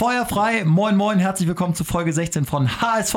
[0.00, 0.64] feuerfrei.
[0.64, 3.14] Moin, moin, herzlich willkommen zu Folge 16 von HSV.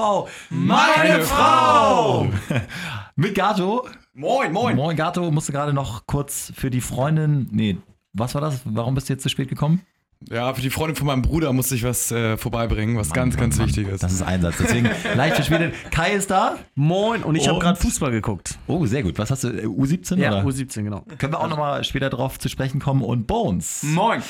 [0.50, 2.28] Meine, Frau!
[3.16, 3.88] Mit Gato.
[4.14, 4.76] Moin, moin.
[4.76, 5.32] Moin, Gato.
[5.32, 7.48] Musste gerade noch kurz für die Freundin.
[7.52, 7.78] Nee,
[8.12, 8.60] was war das?
[8.66, 9.82] Warum bist du jetzt zu spät gekommen?
[10.30, 13.58] Ja, für die Freundin von meinem Bruder musste ich was äh, vorbeibringen, was ganz, ganz
[13.58, 14.04] Mann, wichtig ist.
[14.04, 14.56] Das ist Einsatz.
[14.60, 15.74] Deswegen leicht verspätet.
[15.90, 16.58] Kai ist da.
[16.76, 18.58] Moin, und ich habe gerade Fußball geguckt.
[18.68, 19.18] Oh, sehr gut.
[19.18, 19.48] Was hast du?
[19.48, 20.44] äh, U17 Ja, oder?
[20.44, 21.06] U17, genau.
[21.18, 23.04] Können wir auch nochmal später drauf zu sprechen kommen.
[23.04, 23.84] Und Bones.
[23.84, 24.22] Moin.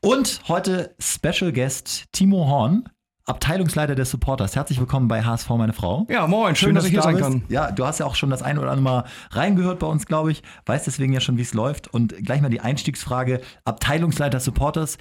[0.00, 2.88] Und heute Special Guest Timo Horn,
[3.24, 4.54] Abteilungsleiter des Supporters.
[4.54, 6.06] Herzlich willkommen bei HSV, meine Frau.
[6.08, 7.28] Ja, moin, schön, dass ich hier da sein bist.
[7.28, 7.42] kann.
[7.48, 10.30] Ja, du hast ja auch schon das eine oder andere Mal reingehört bei uns, glaube
[10.30, 10.44] ich.
[10.66, 11.88] Weißt deswegen ja schon, wie es läuft.
[11.88, 14.98] Und gleich mal die Einstiegsfrage: Abteilungsleiter Supporters.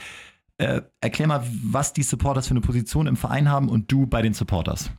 [0.57, 4.23] Äh, erklär mal, was die Supporters für eine Position im Verein haben und du bei
[4.23, 4.89] den Supporters.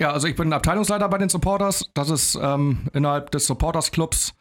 [0.00, 1.92] Ja, also ich bin Abteilungsleiter bei den Supporters.
[1.94, 4.34] Das ist ähm, innerhalb des Supporters Clubs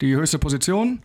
[0.00, 1.02] die höchste Position.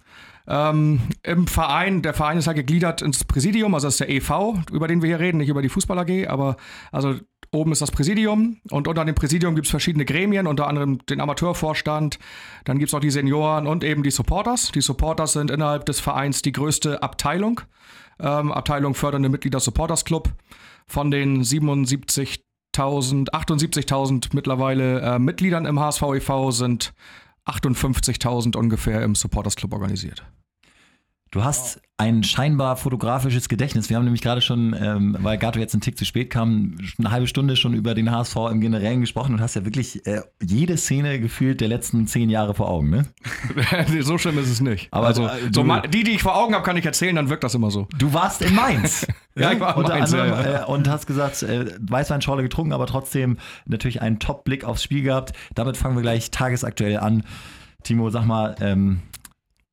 [0.48, 4.54] Ähm, Im Verein, der Verein ist halt gegliedert ins Präsidium, also das ist der EV,
[4.72, 6.58] über den wir hier reden, nicht über die Fußball AG, aber
[6.92, 7.16] also
[7.52, 11.20] oben ist das Präsidium und unter dem Präsidium gibt es verschiedene Gremien, unter anderem den
[11.20, 12.20] Amateurvorstand,
[12.64, 14.72] dann gibt es auch die Senioren und eben die Supporters.
[14.72, 17.62] Die Supporters sind innerhalb des Vereins die größte Abteilung,
[18.20, 20.30] ähm, Abteilung fördernde Mitglieder Supporters Club.
[20.88, 26.52] Von den 77 78.000 78.000 mittlerweile äh, Mitgliedern im HSV e.V.
[26.52, 26.94] sind
[27.48, 30.26] 58.000 ungefähr im Supporters Club organisiert.
[31.32, 33.90] Du hast ein scheinbar fotografisches Gedächtnis.
[33.90, 37.10] Wir haben nämlich gerade schon, ähm, weil Gato jetzt einen Tick zu spät kam, eine
[37.12, 40.76] halbe Stunde schon über den HSV im Generellen gesprochen und hast ja wirklich äh, jede
[40.78, 43.06] Szene gefühlt der letzten zehn Jahre vor Augen, ne?
[44.02, 44.90] so schlimm ist es nicht.
[44.92, 47.16] Aber also, du- so du- ma- die, die ich vor Augen habe, kann ich erzählen,
[47.16, 47.88] dann wirkt das immer so.
[47.98, 49.06] Du warst in Mainz.
[49.38, 50.62] Ja, ich war in Mainz, anderem, ja, ja.
[50.62, 55.34] Äh, und hast gesagt, äh, Weißweinschorle getrunken, aber trotzdem natürlich einen Top-Blick aufs Spiel gehabt.
[55.56, 57.24] Damit fangen wir gleich tagesaktuell an.
[57.84, 59.02] Timo, sag mal, ähm,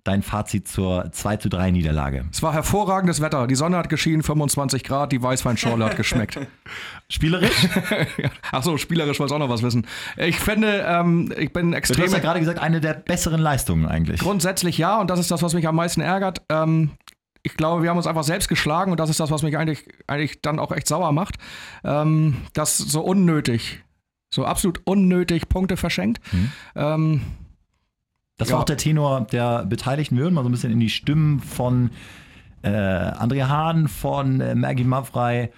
[0.05, 2.25] dein Fazit zur 2 zu 3 Niederlage.
[2.33, 3.47] Es war hervorragendes Wetter.
[3.47, 6.39] Die Sonne hat geschienen, 25 Grad, die Weißweinschorle hat geschmeckt.
[7.09, 7.69] Spielerisch?
[8.53, 9.87] Ach so, spielerisch wollte ich auch noch was wissen.
[10.17, 12.05] Ich finde, ähm, ich bin Du extrem.
[12.05, 14.21] hast ja gerade gesagt, eine der besseren Leistungen eigentlich.
[14.21, 16.43] Grundsätzlich ja, und das ist das, was mich am meisten ärgert.
[16.49, 16.91] Ähm,
[17.45, 19.85] ich glaube, wir haben uns einfach selbst geschlagen und das ist das, was mich eigentlich,
[20.07, 21.37] eigentlich dann auch echt sauer macht.
[21.85, 23.83] Ähm, das so unnötig,
[24.33, 26.21] so absolut unnötig Punkte verschenkt.
[26.75, 27.23] Ähm,
[28.39, 28.55] Das Ja.
[28.55, 30.17] war auch der Tenor der Beteiligten.
[30.17, 31.91] Wir hören mal so ein bisschen in die Stimmen von
[32.63, 35.51] äh, Andrea Hahn, von äh, Maggie Mavrei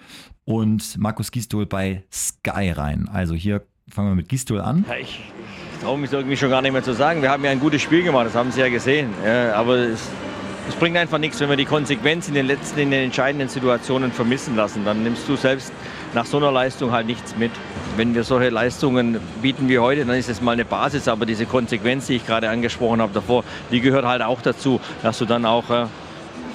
[0.43, 3.09] und Markus Gistol bei Sky rein.
[3.11, 4.85] Also hier fangen wir mit Gistol an.
[4.87, 5.19] Ja, ich
[5.81, 7.21] traue mich irgendwie schon gar nicht mehr zu sagen.
[7.21, 9.09] Wir haben ja ein gutes Spiel gemacht, das haben Sie ja gesehen.
[9.25, 10.09] Ja, aber es,
[10.67, 14.11] es bringt einfach nichts, wenn wir die Konsequenz in den letzten, in den entscheidenden Situationen
[14.11, 14.83] vermissen lassen.
[14.83, 15.71] Dann nimmst du selbst
[16.13, 17.51] nach so einer Leistung halt nichts mit.
[17.97, 21.07] Wenn wir solche Leistungen bieten wie heute, dann ist es mal eine Basis.
[21.07, 25.19] Aber diese Konsequenz, die ich gerade angesprochen habe davor, die gehört halt auch dazu, dass
[25.19, 25.85] du dann auch äh,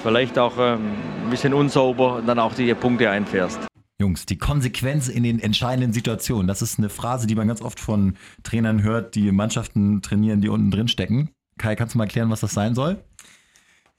[0.03, 3.59] vielleicht auch äh, ein bisschen unsauber dann auch die Punkte einfährst.
[3.99, 7.79] Jungs, die Konsequenz in den entscheidenden Situationen, das ist eine Phrase, die man ganz oft
[7.79, 11.29] von Trainern hört, die Mannschaften trainieren, die unten drin stecken.
[11.59, 12.97] Kai, kannst du mal erklären, was das sein soll?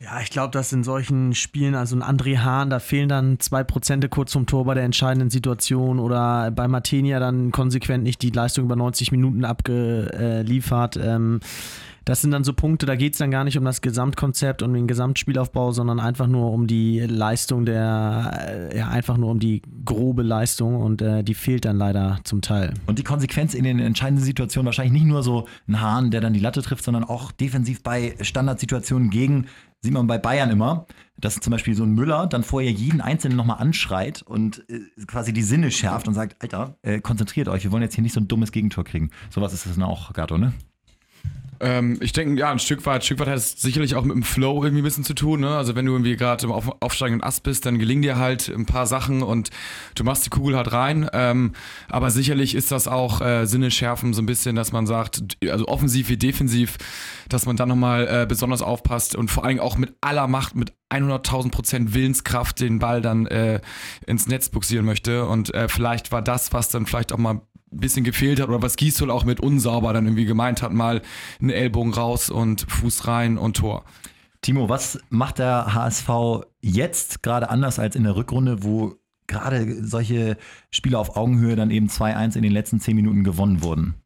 [0.03, 3.63] Ja, ich glaube, dass in solchen Spielen, also ein André Hahn, da fehlen dann zwei
[3.63, 8.31] Prozente kurz zum Tor bei der entscheidenden Situation oder bei Martinia dann konsequent nicht die
[8.31, 10.97] Leistung über 90 Minuten abgeliefert.
[10.97, 11.39] Ähm,
[12.05, 14.73] das sind dann so Punkte, da geht es dann gar nicht um das Gesamtkonzept, um
[14.75, 19.63] den Gesamtspielaufbau, sondern einfach nur um die Leistung der, äh, ja, einfach nur um die
[19.85, 22.75] grobe Leistung und äh, die fehlt dann leider zum Teil.
[22.87, 26.33] Und die Konsequenz in den entscheidenden Situationen wahrscheinlich nicht nur so ein Hahn, der dann
[26.33, 29.47] die Latte trifft, sondern auch defensiv bei Standardsituationen gegen,
[29.81, 30.87] sieht man bei Bayern immer,
[31.17, 35.33] dass zum Beispiel so ein Müller dann vorher jeden Einzelnen nochmal anschreit und äh, quasi
[35.33, 38.21] die Sinne schärft und sagt, Alter, äh, konzentriert euch, wir wollen jetzt hier nicht so
[38.21, 39.11] ein dummes Gegentor kriegen.
[39.31, 40.53] Sowas ist das dann auch, Gato, ne?
[41.63, 44.17] Ähm, ich denke, ja, ein Stück weit, ein Stück weit hat es sicherlich auch mit
[44.17, 45.41] dem Flow irgendwie ein bisschen zu tun.
[45.41, 45.57] Ne?
[45.57, 48.67] Also wenn du irgendwie gerade im auf, aufsteigenden Ast bist, dann gelingen dir halt ein
[48.67, 49.51] paar Sachen und
[49.95, 51.09] du machst die Kugel halt rein.
[51.13, 51.53] Ähm,
[51.89, 53.87] aber sicherlich ist das auch äh, Sinne so
[54.23, 56.79] ein bisschen, dass man sagt, also offensiv wie defensiv,
[57.29, 60.73] dass man dann nochmal äh, besonders aufpasst und vor allem auch mit aller Macht, mit
[60.91, 63.61] 100.000 Prozent Willenskraft den Ball dann äh,
[64.07, 65.27] ins Netz buxieren möchte.
[65.27, 67.41] Und äh, vielleicht war das, was dann vielleicht auch mal
[67.73, 71.03] bisschen gefehlt hat oder was Gisdol auch mit unsauber dann irgendwie gemeint hat, mal
[71.41, 73.85] einen Ellbogen raus und Fuß rein und Tor.
[74.41, 76.09] Timo, was macht der HSV
[76.61, 78.97] jetzt gerade anders als in der Rückrunde, wo
[79.27, 80.37] gerade solche
[80.71, 84.02] Spiele auf Augenhöhe dann eben 2-1 in den letzten 10 Minuten gewonnen wurden?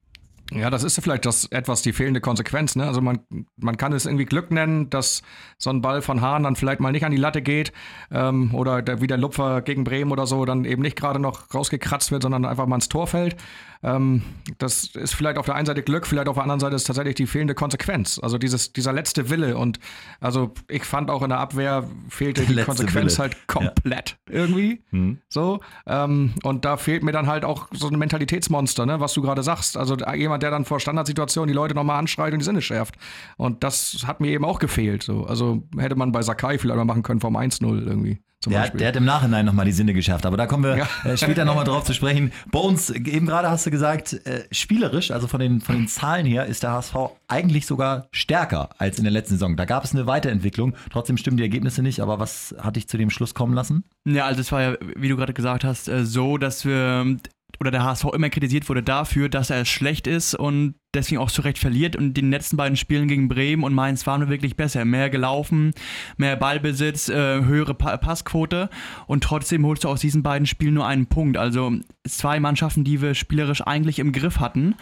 [0.53, 2.77] Ja, das ist vielleicht das etwas die fehlende Konsequenz.
[2.77, 2.87] Ne?
[2.87, 3.21] Also man,
[3.57, 5.23] man kann es irgendwie Glück nennen, dass
[5.59, 7.73] so ein Ball von Hahn dann vielleicht mal nicht an die Latte geht
[8.13, 11.53] ähm, oder der, wie der Lupfer gegen Bremen oder so dann eben nicht gerade noch
[11.53, 13.37] rausgekratzt wird, sondern einfach mal ins Tor fällt.
[13.83, 14.23] Ähm,
[14.59, 17.15] das ist vielleicht auf der einen Seite Glück, vielleicht auf der anderen Seite ist tatsächlich
[17.15, 18.19] die fehlende Konsequenz.
[18.23, 19.57] Also dieses, dieser letzte Wille.
[19.57, 19.79] Und
[20.21, 23.23] also ich fand auch in der Abwehr fehlte die Letzte Konsequenz Wille.
[23.29, 24.83] halt komplett irgendwie.
[24.91, 25.19] Mhm.
[25.29, 25.61] So.
[25.87, 29.43] Ähm, und da fehlt mir dann halt auch so ein Mentalitätsmonster, ne, was du gerade
[29.43, 29.77] sagst.
[29.77, 32.97] Also jemand, der dann vor Standardsituationen die Leute nochmal anschreit und die Sinne schärft.
[33.37, 35.03] Und das hat mir eben auch gefehlt.
[35.03, 35.25] So.
[35.25, 38.21] Also hätte man bei Sakai vielleicht mal machen können vom 1-0 irgendwie.
[38.43, 38.79] Zum Der, Beispiel.
[38.79, 40.89] der hat im Nachhinein nochmal die Sinne geschärft, aber da kommen wir Ja.
[41.05, 42.33] äh, später nochmal drauf zu sprechen.
[42.53, 46.27] Bei uns, eben gerade hast du gesagt, äh, spielerisch, also von den, von den Zahlen
[46.27, 46.95] her, ist der HSV
[47.29, 49.57] eigentlich sogar stärker als in der letzten Saison.
[49.57, 50.75] Da gab es eine Weiterentwicklung.
[50.93, 53.85] Trotzdem stimmen die Ergebnisse nicht, aber was hat dich zu dem Schluss kommen lassen?
[54.05, 57.17] Ja, also es war ja, wie du gerade gesagt hast, äh, so, dass wir
[57.61, 61.43] oder der HSV immer kritisiert wurde dafür, dass er schlecht ist und deswegen auch zu
[61.43, 61.97] Recht verliert.
[61.97, 64.85] Und in den letzten beiden Spielen gegen Bremen und Mainz waren wir wirklich besser.
[64.85, 65.73] Mehr gelaufen,
[66.17, 68.71] mehr Ballbesitz, äh, höhere pa Passquote
[69.07, 71.37] und trotzdem holst du aus diesen beiden Spielen nur einen Punkt.
[71.37, 71.73] Also
[72.07, 74.75] zwei Mannschaften, die wir spielerisch eigentlich im Griff hatten.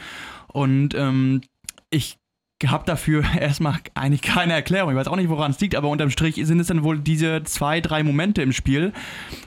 [0.49, 1.41] Und ähm,
[1.91, 2.19] ich
[2.71, 4.91] habe dafür erstmal eigentlich keine Erklärung.
[4.91, 7.43] Ich weiß auch nicht, woran es liegt, aber unterm Strich sind es dann wohl diese
[7.45, 8.93] zwei, drei Momente im Spiel,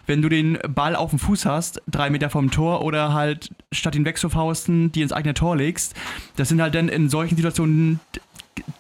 [0.05, 3.95] wenn du den Ball auf dem Fuß hast, drei Meter vom Tor oder halt statt
[3.95, 5.95] ihn wegzufausten, die ins eigene Tor legst.
[6.35, 7.99] Das sind halt dann in solchen Situationen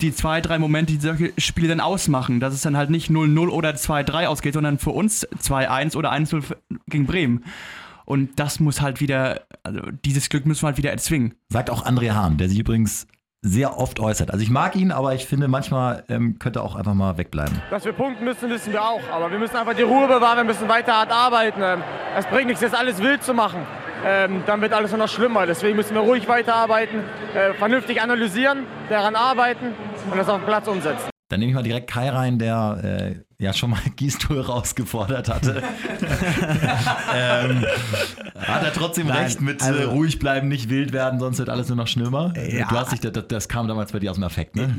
[0.01, 3.49] die zwei, drei Momente, die solche Spiele dann ausmachen, dass es dann halt nicht 0-0
[3.49, 6.55] oder 2-3 ausgeht, sondern für uns 2-1 oder 1-0
[6.87, 7.43] gegen Bremen.
[8.05, 11.33] Und das muss halt wieder, also dieses Glück müssen wir halt wieder erzwingen.
[11.49, 13.05] Sagt auch André Hahn, der sich übrigens
[13.41, 14.31] sehr oft äußert.
[14.31, 17.61] Also ich mag ihn, aber ich finde, manchmal ähm, könnte er auch einfach mal wegbleiben.
[17.69, 19.01] Dass wir punkten müssen, wissen wir auch.
[19.11, 21.61] Aber wir müssen einfach die Ruhe bewahren, wir müssen weiter hart arbeiten.
[21.63, 21.83] Ähm,
[22.17, 23.59] Es bringt nichts, jetzt alles wild zu machen.
[24.05, 25.45] Ähm, Dann wird alles nur noch schlimmer.
[25.45, 26.99] Deswegen müssen wir ruhig weiterarbeiten,
[27.35, 29.73] äh, vernünftig analysieren, daran arbeiten
[30.11, 31.09] und das auf den Platz umsetzen.
[31.29, 35.61] Dann nehme ich mal direkt Kai rein, der äh, ja schon mal Giestuhl rausgefordert hatte.
[37.15, 37.65] ähm,
[38.35, 41.49] hat er trotzdem Nein, recht mit also- äh, ruhig bleiben, nicht wild werden, sonst wird
[41.49, 42.33] alles nur noch schlimmer.
[42.35, 42.67] Ja.
[42.67, 44.73] Du hast dich, das, das kam damals bei dir aus dem Affekt, ne?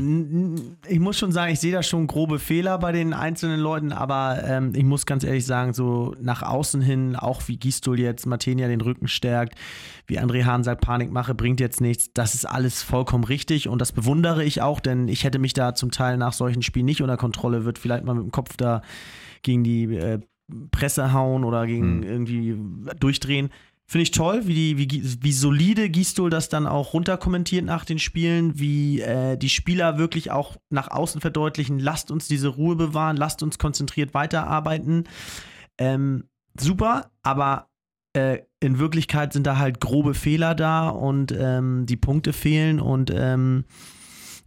[0.89, 4.43] Ich muss schon sagen, ich sehe da schon grobe Fehler bei den einzelnen Leuten, aber
[4.45, 8.67] ähm, ich muss ganz ehrlich sagen, so nach außen hin, auch wie Gistol jetzt Matenia
[8.67, 9.57] den Rücken stärkt,
[10.09, 13.93] wie André Hahn sagt, Panikmache bringt jetzt nichts, das ist alles vollkommen richtig und das
[13.93, 17.17] bewundere ich auch, denn ich hätte mich da zum Teil nach solchen Spielen nicht unter
[17.17, 18.83] Kontrolle, wird vielleicht mal mit dem Kopf da
[19.43, 20.21] gegen die äh,
[20.71, 22.57] Presse hauen oder gegen irgendwie
[22.99, 23.51] durchdrehen.
[23.91, 27.99] Finde ich toll, wie, die, wie, wie solide Gistol das dann auch runterkommentiert nach den
[27.99, 33.17] Spielen, wie äh, die Spieler wirklich auch nach außen verdeutlichen, lasst uns diese Ruhe bewahren,
[33.17, 35.05] lasst uns konzentriert weiterarbeiten.
[35.79, 36.25] Ähm,
[36.59, 37.69] super, aber
[38.13, 43.11] äh, in Wirklichkeit sind da halt grobe Fehler da und ähm, die Punkte fehlen und
[43.15, 43.65] ähm,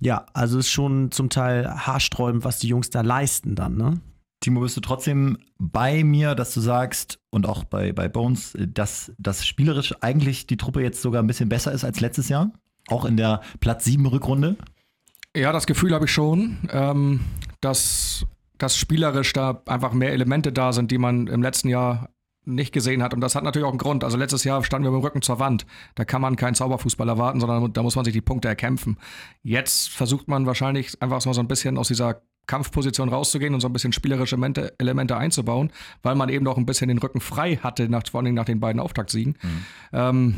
[0.01, 4.01] ja, also ist schon zum Teil haarsträubend, was die Jungs da leisten dann, ne?
[4.39, 9.11] Timo, bist du trotzdem bei mir, dass du sagst, und auch bei, bei Bones, dass
[9.19, 12.51] das spielerisch eigentlich die Truppe jetzt sogar ein bisschen besser ist als letztes Jahr?
[12.87, 14.57] Auch in der Platz 7 Rückrunde?
[15.37, 17.19] Ja, das Gefühl habe ich schon, ähm,
[17.61, 18.25] dass,
[18.57, 22.09] dass spielerisch da einfach mehr Elemente da sind, die man im letzten Jahr
[22.43, 23.13] nicht gesehen hat.
[23.13, 24.03] Und das hat natürlich auch einen Grund.
[24.03, 25.65] Also letztes Jahr standen wir mit dem Rücken zur Wand.
[25.95, 28.97] Da kann man keinen Zauberfußball erwarten, sondern da muss man sich die Punkte erkämpfen.
[29.43, 33.73] Jetzt versucht man wahrscheinlich einfach so ein bisschen aus dieser Kampfposition rauszugehen und so ein
[33.73, 34.35] bisschen spielerische
[34.77, 35.71] Elemente, einzubauen,
[36.01, 38.59] weil man eben noch ein bisschen den Rücken frei hatte, nach, vor allem nach den
[38.59, 39.37] beiden Auftaktsiegen.
[39.93, 40.35] Ähm,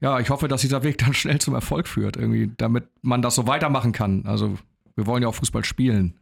[0.00, 3.34] ja, ich hoffe, dass dieser Weg dann schnell zum Erfolg führt, irgendwie, damit man das
[3.34, 4.26] so weitermachen kann.
[4.26, 4.58] Also,
[4.94, 6.18] wir wollen ja auch Fußball spielen.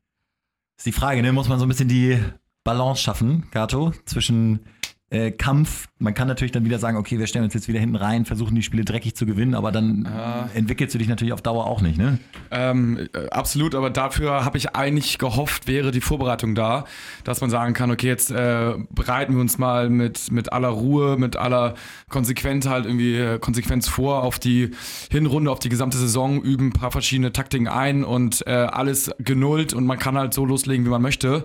[0.77, 1.33] Ist die Frage, ne?
[1.33, 2.19] Muss man so ein bisschen die
[2.65, 4.61] Balance schaffen, Gato, zwischen
[5.11, 5.89] äh, Kampf.
[5.99, 8.55] Man kann natürlich dann wieder sagen, okay, wir stellen uns jetzt wieder hinten rein, versuchen
[8.55, 10.07] die Spiele dreckig zu gewinnen, aber dann
[10.55, 12.19] entwickelst du dich natürlich auf Dauer auch nicht, ne?
[12.51, 16.85] Ähm, äh, absolut, aber dafür habe ich eigentlich gehofft, wäre die Vorbereitung da,
[17.25, 21.17] dass man sagen kann, okay, jetzt äh, bereiten wir uns mal mit, mit aller Ruhe,
[21.17, 21.75] mit aller
[22.09, 24.71] Konsequenz halt irgendwie äh, Konsequenz vor auf die
[25.11, 29.73] Hinrunde, auf die gesamte Saison, üben ein paar verschiedene Taktiken ein und äh, alles genullt
[29.73, 31.45] und man kann halt so loslegen, wie man möchte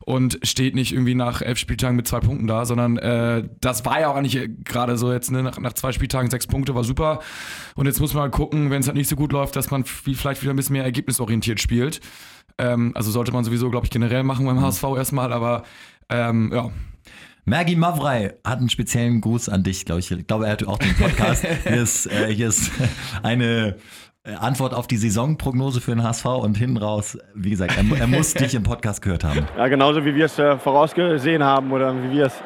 [0.00, 4.00] und steht nicht irgendwie nach elf Spieltagen mit zwei Punkten da, sondern äh, das war
[4.00, 7.20] ja auch eigentlich gerade so jetzt, ne, nach, nach zwei Spieltagen sechs Punkte war super
[7.76, 9.84] und jetzt muss man halt gucken, wenn es halt nicht so gut läuft, dass man
[9.84, 12.00] vielleicht wieder ein bisschen mehr ergebnisorientiert spielt.
[12.56, 15.64] Ähm, also sollte man sowieso, glaube ich, generell machen beim HSV erstmal, aber
[16.08, 16.70] ähm, ja.
[17.46, 20.10] Mergi Mavrei hat einen speziellen Gruß an dich, glaube ich.
[20.10, 21.46] Ich glaube, er hört auch den Podcast.
[21.64, 22.70] hier, ist, äh, hier ist
[23.22, 23.76] eine
[24.22, 28.06] äh, Antwort auf die Saisonprognose für den HSV und hinten raus, wie gesagt, er, er
[28.06, 29.46] muss dich im Podcast gehört haben.
[29.58, 32.42] Ja, genauso wie wir es äh, vorausgesehen haben oder wie wir es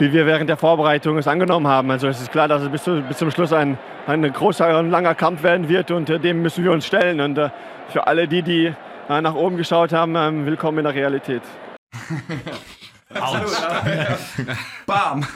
[0.00, 1.90] wie wir während der Vorbereitung es angenommen haben.
[1.90, 4.90] Also es ist klar, dass es bis, zu, bis zum Schluss ein, ein großer und
[4.90, 7.20] langer Kampf werden wird und äh, dem müssen wir uns stellen.
[7.20, 7.50] Und äh,
[7.88, 8.72] für alle die, die
[9.08, 11.42] äh, nach oben geschaut haben, ähm, willkommen in der Realität.
[14.86, 15.26] Bam!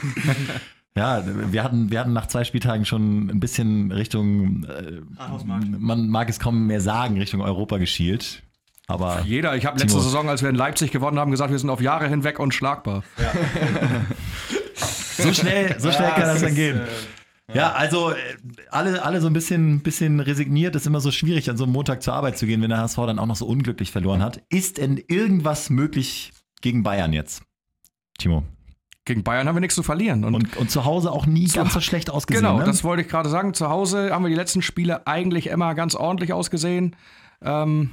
[0.95, 5.01] Ja, wir hatten, wir hatten nach zwei Spieltagen schon ein bisschen Richtung, äh,
[5.79, 8.43] man mag es kaum mehr sagen, Richtung Europa geschielt.
[8.87, 10.01] Aber Jeder, ich habe letzte Timo.
[10.01, 13.03] Saison, als wir in Leipzig gewonnen haben, gesagt, wir sind auf Jahre hinweg unschlagbar.
[15.17, 16.81] so schnell, so schnell kann das dann gehen.
[17.53, 18.15] Ja, also äh,
[18.71, 20.75] alle, alle so ein bisschen, bisschen resigniert.
[20.75, 22.95] ist immer so schwierig, an so einem Montag zur Arbeit zu gehen, wenn der HSV
[22.97, 24.41] dann auch noch so unglücklich verloren hat.
[24.49, 27.43] Ist denn irgendwas möglich gegen Bayern jetzt?
[28.17, 28.43] Timo.
[29.05, 30.23] Gegen Bayern haben wir nichts zu verlieren.
[30.23, 32.43] Und, Und, und zu Hause auch nie Zu- ganz so schlecht ausgesehen.
[32.45, 32.65] genau, ne?
[32.65, 33.53] das wollte ich gerade sagen.
[33.53, 36.95] Zu Hause haben wir die letzten Spiele eigentlich immer ganz ordentlich ausgesehen.
[37.41, 37.91] Ähm,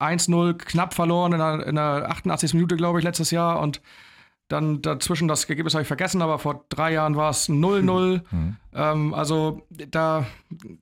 [0.00, 2.54] 1-0 knapp verloren in der, in der 88.
[2.54, 3.60] Minute, glaube ich, letztes Jahr.
[3.60, 3.80] Und
[4.48, 8.22] dann dazwischen, das Ergebnis habe ich vergessen, aber vor drei Jahren war es 0-0.
[8.30, 8.56] Mhm.
[8.74, 10.26] Ähm, also da,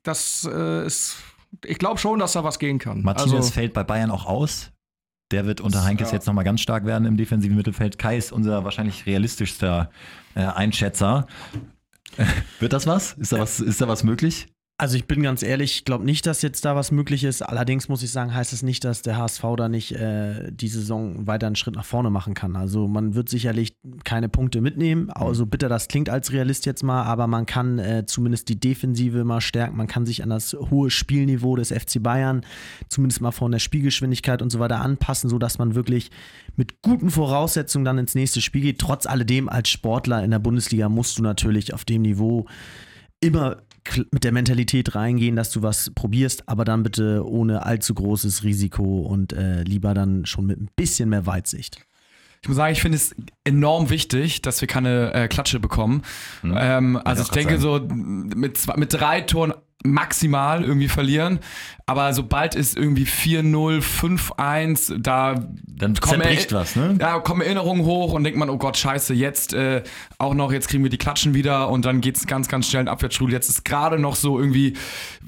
[0.03, 1.17] das äh, ist,
[1.65, 3.03] ich glaube schon, dass da was gehen kann.
[3.03, 4.73] Martinez also, fällt bei Bayern auch aus.
[5.31, 6.17] Der wird unter Heinkes Ja.
[6.17, 7.99] jetzt nochmal ganz stark werden im defensiven Mittelfeld.
[7.99, 9.91] Kai ist unser wahrscheinlich realistischster
[10.35, 11.27] äh, Einschätzer.
[12.61, 13.15] wird das was?
[13.15, 14.52] Ist da was, ist da was möglich?
[14.79, 17.43] Also ich bin ganz ehrlich, ich glaube nicht, dass jetzt da was möglich ist.
[17.43, 21.25] Allerdings muss ich sagen, heißt es nicht, dass der HSV da nicht äh, die Saison
[21.25, 22.57] weiter einen Schritt nach vorne machen kann.
[22.57, 25.09] Also man wird sicherlich keine Punkte mitnehmen.
[25.11, 29.23] Also bitter, das klingt als Realist jetzt mal, aber man kann äh, zumindest die Defensive
[29.23, 29.77] mal stärken.
[29.77, 32.45] Man kann sich an das hohe Spielniveau des FC Bayern
[32.89, 36.11] zumindest mal von der Spielgeschwindigkeit und so weiter anpassen, sodass man wirklich
[36.57, 38.81] mit guten Voraussetzungen dann ins nächste Spiel geht.
[38.81, 42.47] Trotz alledem als Sportler in der Bundesliga musst du natürlich auf dem Niveau
[43.21, 43.59] immer
[44.11, 49.01] mit der Mentalität reingehen, dass du was probierst, aber dann bitte ohne allzu großes Risiko
[49.01, 51.85] und äh, lieber dann schon mit ein bisschen mehr Weitsicht.
[52.43, 56.03] Ich muss sagen, ich finde es enorm wichtig, dass wir keine äh, Klatsche bekommen.
[56.41, 56.55] Hm.
[56.59, 61.39] Ähm, also ich denke so mit, zwei, mit drei Toren maximal irgendwie verlieren.
[61.85, 65.35] Aber sobald es irgendwie 4-0, 5-1, da
[65.67, 66.97] Dann kommen zerbricht Erinner- was, ne?
[67.01, 69.83] Ja, kommen Erinnerungen hoch und denkt man, oh Gott, scheiße, jetzt äh,
[70.19, 72.81] auch noch, jetzt kriegen wir die Klatschen wieder und dann geht es ganz, ganz schnell
[72.81, 73.35] in den Abwärtsstrudel.
[73.35, 74.75] Jetzt ist gerade noch so irgendwie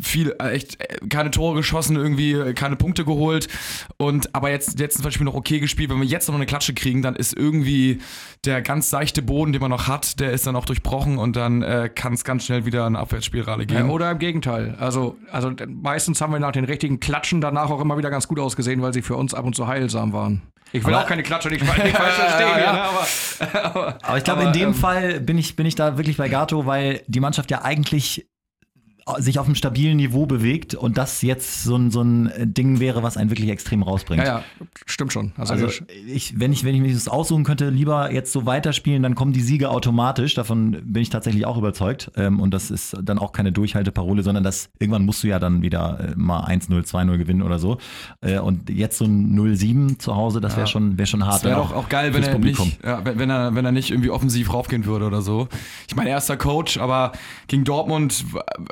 [0.00, 3.49] viel, äh, echt äh, keine Tore geschossen, irgendwie äh, keine Punkte geholt.
[3.96, 5.90] Und aber jetzt, jetzt zum Beispiel noch okay gespielt.
[5.90, 7.99] Wenn wir jetzt noch eine Klatsche kriegen, dann ist irgendwie
[8.44, 11.62] der ganz seichte Boden, den man noch hat, der ist dann auch durchbrochen und dann
[11.62, 13.87] äh, kann es ganz schnell wieder eine Abwärtsspirale gehen.
[13.88, 14.43] Ja, oder im Gegenteil.
[14.52, 18.28] Also, also d- meistens haben wir nach den richtigen Klatschen danach auch immer wieder ganz
[18.28, 20.42] gut ausgesehen, weil sie für uns ab und zu heilsam waren.
[20.72, 24.18] Ich will Aber- auch keine Klatsche, nicht, falsch verstehen, Ja, ja, ne, aber, aber, Aber
[24.18, 27.20] ich glaube, in dem Fall bin ich, bin ich da wirklich bei Gato, weil die
[27.20, 28.26] Mannschaft ja eigentlich
[29.18, 33.02] sich auf einem stabilen Niveau bewegt und das jetzt so ein, so ein Ding wäre,
[33.02, 34.23] was einen wirklich extrem rausbringt.
[34.23, 34.44] ja, ja,
[34.87, 35.32] stimmt schon.
[35.37, 35.68] Also, Also
[36.06, 39.32] ich, wenn ich, wenn ich mich das aussuchen könnte, lieber jetzt so weiterspielen, dann kommen
[39.32, 40.34] die Siege automatisch.
[40.34, 42.11] Davon bin ich tatsächlich auch überzeugt.
[42.16, 45.62] Ähm, und das ist dann auch keine Durchhalteparole, sondern das irgendwann musst du ja dann
[45.62, 47.78] wieder äh, mal 1-0, 2-0 gewinnen oder so.
[48.20, 51.37] Äh, und jetzt so ein 0-7 zu Hause, das wäre schon, wär schon hart.
[51.37, 52.73] Das wäre doch auch geil, wenn er, nicht, Publikum.
[52.82, 55.49] ja, wenn, wenn, er, wenn er nicht irgendwie offensiv raufgehen würde oder so.
[55.88, 57.12] Ich meine, erster Coach, aber
[57.49, 58.25] gegen Dortmund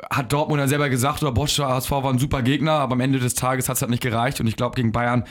[0.09, 2.99] hat Dortmund ja selber gesagt, oder Bosch, der HSV war ein super Gegner, aber am
[2.99, 4.39] Ende des Tages hat es halt nicht gereicht.
[4.39, 5.23] Und ich glaube, gegen Bayern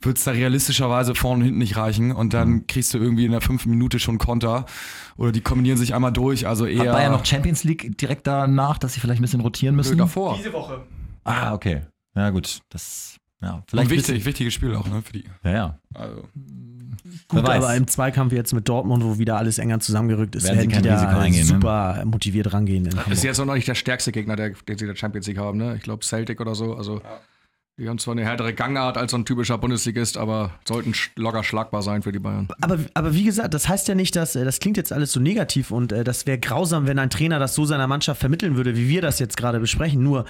[0.00, 2.12] wird es da realistischerweise vorne und hinten nicht reichen.
[2.12, 2.66] Und dann Mhm.
[2.66, 4.66] kriegst du irgendwie in der fünften Minute schon Konter.
[5.16, 6.46] Oder die kombinieren sich einmal durch.
[6.46, 6.92] Also Hat eher.
[6.92, 9.98] Bayern noch Champions League direkt danach, dass sie vielleicht ein bisschen rotieren müssen?
[9.98, 10.38] davor.
[10.52, 10.84] Woche.
[11.24, 11.82] Ah, okay.
[12.16, 12.60] Ja, gut.
[12.70, 15.24] Das, ja, und vielleicht wichtig, wichtiges Spiel auch, ne, für die.
[15.42, 15.78] Ja, ja.
[15.94, 16.22] Also.
[17.28, 17.64] Gut, Wer weiß.
[17.64, 20.82] aber im Zweikampf jetzt mit Dortmund, wo wieder alles enger zusammengerückt ist, Werden sie werden
[20.82, 21.60] die kein Risiko ne?
[21.60, 22.86] super motiviert rangehen.
[22.86, 25.38] In Ist jetzt noch nicht der stärkste Gegner, der, den sie in der Champions League
[25.38, 25.58] haben.
[25.58, 25.74] Ne?
[25.76, 26.74] Ich glaube Celtic oder so.
[26.76, 27.00] Also
[27.76, 31.82] die haben zwar eine härtere Gangart als so ein typischer Bundesligist, aber sollten locker schlagbar
[31.82, 32.46] sein für die Bayern.
[32.60, 35.18] Aber, aber wie gesagt, das heißt ja nicht, dass äh, das klingt jetzt alles so
[35.18, 38.76] negativ und äh, das wäre grausam, wenn ein Trainer das so seiner Mannschaft vermitteln würde,
[38.76, 40.04] wie wir das jetzt gerade besprechen.
[40.04, 40.24] Nur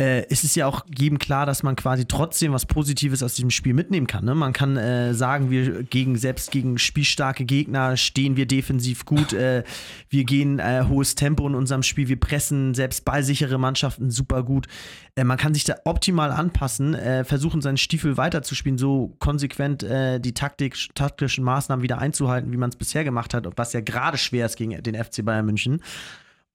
[0.00, 3.50] äh, ist es ja auch jedem klar, dass man quasi trotzdem was Positives aus diesem
[3.50, 4.24] Spiel mitnehmen kann.
[4.24, 4.34] Ne?
[4.34, 9.32] Man kann äh, sagen, wir gegen selbst gegen spielstarke Gegner stehen wir defensiv gut.
[9.32, 9.64] Äh,
[10.08, 12.06] wir gehen äh, hohes Tempo in unserem Spiel.
[12.06, 14.68] Wir pressen selbst ballsichere Mannschaften super gut.
[15.16, 20.34] Äh, man kann sich da optimal anpassen, äh, versuchen seinen Stiefel weiterzuspielen, so konsequent die
[20.34, 24.46] Taktik, taktischen Maßnahmen wieder einzuhalten, wie man es bisher gemacht hat, was ja gerade schwer
[24.46, 25.80] ist gegen den FC Bayern München.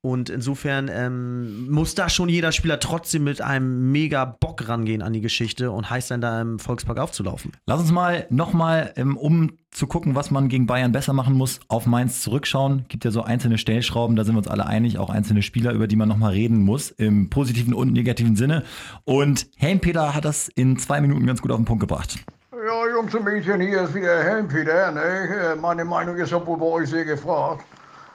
[0.05, 5.13] Und insofern ähm, muss da schon jeder Spieler trotzdem mit einem mega Bock rangehen an
[5.13, 7.53] die Geschichte und heiß sein, da im Volkspark aufzulaufen.
[7.65, 11.61] Lass uns mal nochmal, ähm, um zu gucken, was man gegen Bayern besser machen muss,
[11.69, 12.83] auf Mainz zurückschauen.
[12.89, 15.87] Gibt ja so einzelne Stellschrauben, da sind wir uns alle einig, auch einzelne Spieler, über
[15.87, 18.63] die man nochmal reden muss, im positiven und negativen Sinne.
[19.05, 22.19] Und Helmpeter hat das in zwei Minuten ganz gut auf den Punkt gebracht.
[22.51, 24.91] Ja, Jungs und Mädchen, hier ist wieder Helmpeter.
[24.91, 25.55] Ne?
[25.61, 27.63] Meine Meinung ist ja wohl bei euch sehr gefragt.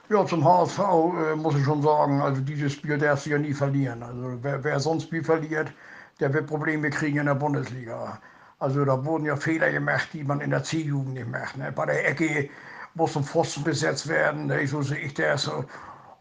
[0.09, 3.53] Ja, zum HSV äh, muss ich schon sagen, also dieses Spiel darfst du ja nie
[3.53, 4.01] verlieren.
[4.01, 5.71] Also wer, wer sonst Spiel verliert,
[6.19, 8.19] der wird Probleme kriegen in der Bundesliga.
[8.57, 11.57] Also da wurden ja Fehler gemacht, die man in der C-Jugend nicht macht.
[11.57, 11.71] Ne?
[11.71, 12.49] Bei der Ecke
[12.95, 14.65] muss ein Pfosten besetzt werden, ne?
[14.67, 15.49] so sehe ich das.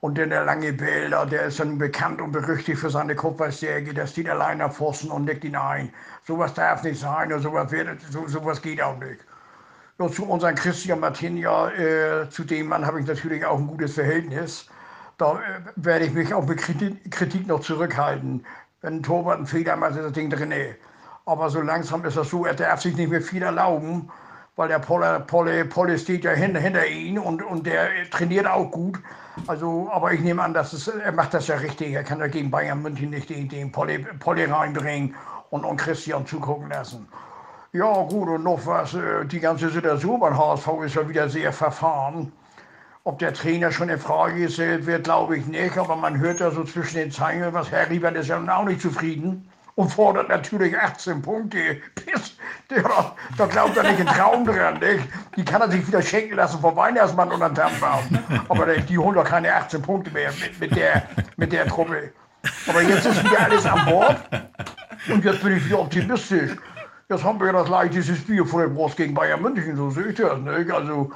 [0.00, 4.06] Und dann der lange Bilder, der ist dann bekannt und berüchtigt für seine Kupfersäge, der
[4.06, 5.90] steht allein am Pfosten und nickt ihn ein.
[6.26, 9.24] Sowas darf nicht sein und sowas, wird, so, sowas geht auch nicht.
[10.00, 13.94] Ja, zu unserem Christian Martinia, äh, zu dem Mann habe ich natürlich auch ein gutes
[13.94, 14.68] Verhältnis.
[15.16, 18.46] Da äh, werde ich mich auch mit Kritik, Kritik, noch zurückhalten.
[18.80, 20.54] Wenn ein Torwart einen Fehler macht, ist das Ding drin.
[21.26, 24.08] Aber so langsam ist das so, er darf sich nicht mehr viel erlauben,
[24.54, 28.70] weil der Polle, Polle, Polle steht ja hinter, hinter ihm und, und der trainiert auch
[28.70, 29.00] gut.
[29.48, 31.92] Also, aber ich nehme an, dass es, er macht das ja richtig.
[31.92, 35.16] Er kann ja gegen Bayern München nicht den, den Polle, Polle reinbringen
[35.50, 37.08] und, und Christian zugucken lassen.
[37.72, 41.52] Ja, gut, und noch was, äh, die ganze Situation beim HSV ist ja wieder sehr
[41.52, 42.32] verfahren.
[43.04, 46.50] Ob der Trainer schon in Frage gestellt wird, glaube ich nicht, aber man hört ja
[46.50, 50.76] so zwischen den Zeilen, was Herr Riebert ist ja auch nicht zufrieden und fordert natürlich
[50.76, 51.80] 18 Punkte.
[52.70, 52.82] Der,
[53.38, 54.78] da glaubt er nicht einen Traum dran.
[54.78, 55.04] Nicht?
[55.36, 58.02] Die kann er sich wieder schenken lassen vom Weihnachtsmann den Tannenbaum.
[58.48, 61.04] Aber die holen doch keine 18 Punkte mehr mit, mit, der,
[61.36, 62.12] mit der Truppe.
[62.66, 64.16] Aber jetzt ist wieder alles an Bord
[65.08, 66.56] und jetzt bin ich wieder optimistisch.
[67.10, 70.16] Jetzt haben wir das leichteste Spiel vor der Brust gegen Bayern München, so sehe ich
[70.16, 70.38] das.
[70.40, 70.70] Nicht?
[70.70, 71.10] Also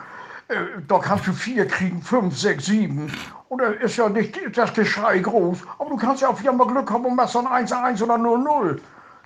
[0.49, 0.55] äh,
[0.89, 3.13] da kannst du vier kriegen, fünf, sechs, sieben.
[3.51, 5.59] Und da ist ja nicht das Geschrei groß.
[5.79, 8.79] Aber du kannst ja auch wieder mal Glück haben und machst dann 1-1 oder 0-0.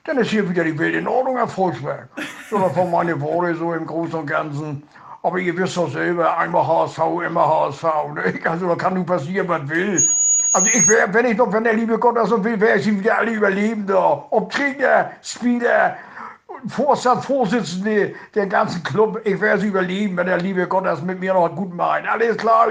[0.06, 2.08] Dann ist hier wieder die Welt in Ordnung, Herr Volksberg.
[2.50, 4.82] So, das waren meine Worte so im Großen und Ganzen.
[5.23, 7.85] Aber ihr wisst doch selber, einmal HSV, immer HSV.
[8.12, 8.40] Ne?
[8.44, 10.02] Also da kann nun passieren, was will.
[10.52, 12.88] Also ich wäre, wenn ich doch, wenn der liebe Gott das so will, wäre ich
[12.88, 14.26] wieder alle überleben da.
[14.30, 15.96] Ob Trainer, Spieler,
[16.67, 19.21] Vorstandsvorsitzende der ganzen Club.
[19.25, 22.09] Ich werde sie überleben, wenn der liebe Gott das mit mir noch gut meint.
[22.09, 22.69] Alles klar.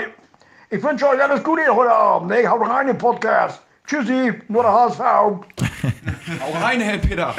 [0.69, 2.29] Ich wünsche euch alles Gute heute Abend.
[2.29, 2.47] Ne?
[2.47, 3.61] Haut rein im Podcast.
[3.87, 4.99] Tschüssi, nur der HSV.
[4.99, 7.35] Hau rein, Herr Peter.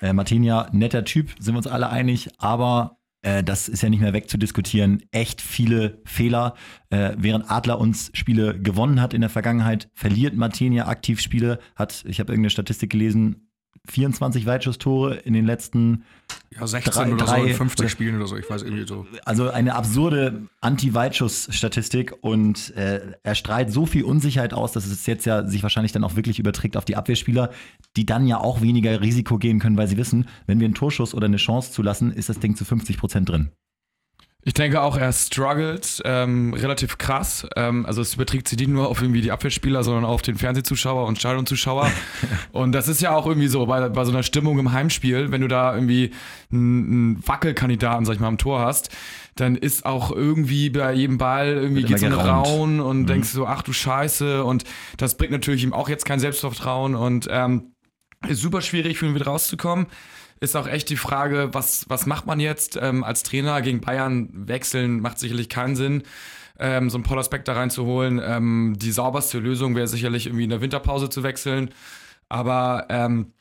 [0.00, 4.00] Äh, Martinia, netter Typ, sind wir uns alle einig, aber äh, das ist ja nicht
[4.00, 5.02] mehr wegzudiskutieren.
[5.10, 6.54] Echt viele Fehler.
[6.90, 11.58] Äh, während Adler uns Spiele gewonnen hat in der Vergangenheit, verliert Martinia aktiv Spiele.
[11.74, 13.47] Hat, ich habe irgendeine Statistik gelesen,
[13.90, 16.04] 24 Weitschusstore in den letzten
[16.50, 19.06] ja, 16 drei, oder drei, so in 50 Spielen oder so, ich weiß irgendwie so.
[19.24, 25.26] Also eine absurde Anti-Weitschuss-Statistik und äh, er strahlt so viel Unsicherheit aus, dass es jetzt
[25.26, 27.50] ja sich wahrscheinlich dann auch wirklich überträgt auf die Abwehrspieler,
[27.96, 31.14] die dann ja auch weniger Risiko gehen können, weil sie wissen, wenn wir einen Torschuss
[31.14, 33.50] oder eine Chance zulassen, ist das Ding zu 50 Prozent drin.
[34.48, 37.46] Ich denke auch, er struggelt ähm, relativ krass.
[37.54, 40.36] Ähm, also es überträgt sich nicht nur auf irgendwie die Abwehrspieler, sondern auch auf den
[40.36, 41.90] Fernsehzuschauer und Stadionzuschauer.
[42.52, 45.42] und das ist ja auch irgendwie so bei, bei so einer Stimmung im Heimspiel, wenn
[45.42, 46.12] du da irgendwie
[46.50, 48.88] einen, Wackelkandidaten, sag ich mal, am Tor hast,
[49.34, 53.06] dann ist auch irgendwie bei jedem Ball irgendwie geht so ein Raun und mhm.
[53.06, 54.44] denkst so, ach du Scheiße.
[54.44, 54.64] Und
[54.96, 57.74] das bringt natürlich ihm auch jetzt kein Selbstvertrauen und ähm,
[58.26, 59.88] ist super schwierig für ihn wieder rauszukommen
[60.40, 64.28] ist auch echt die Frage, was, was macht man jetzt ähm, als Trainer gegen Bayern
[64.32, 66.02] wechseln, macht sicherlich keinen Sinn.
[66.58, 68.20] Ähm, so einen Pollersbeck da reinzuholen.
[68.22, 71.70] Ähm, die sauberste Lösung wäre sicherlich irgendwie in der Winterpause zu wechseln.
[72.28, 73.32] Aber ähm,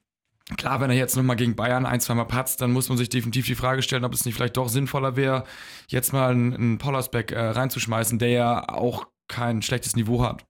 [0.56, 3.48] klar, wenn er jetzt nochmal gegen Bayern ein, zweimal patzt, dann muss man sich definitiv
[3.48, 5.44] die Frage stellen, ob es nicht vielleicht doch sinnvoller wäre,
[5.88, 10.46] jetzt mal einen, einen Pollersbeck äh, reinzuschmeißen, der ja auch kein schlechtes Niveau hat.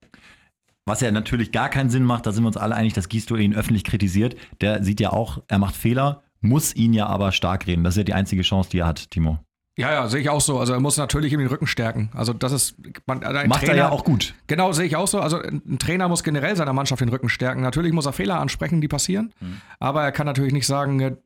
[0.86, 3.36] Was ja natürlich gar keinen Sinn macht, da sind wir uns alle einig, dass Gisto
[3.36, 4.36] ihn öffentlich kritisiert.
[4.60, 7.84] Der sieht ja auch, er macht Fehler muss ihn ja aber stark reden.
[7.84, 9.38] Das ist ja die einzige Chance, die er hat, Timo.
[9.78, 10.58] Ja, ja, sehe ich auch so.
[10.58, 12.10] Also er muss natürlich eben den Rücken stärken.
[12.12, 12.74] Also das ist
[13.06, 14.34] man, ein macht Trainer, er ja auch gut.
[14.48, 15.20] Genau, sehe ich auch so.
[15.20, 17.62] Also ein Trainer muss generell seiner Mannschaft den Rücken stärken.
[17.62, 19.32] Natürlich muss er Fehler ansprechen, die passieren.
[19.38, 19.60] Mhm.
[19.78, 21.18] Aber er kann natürlich nicht sagen,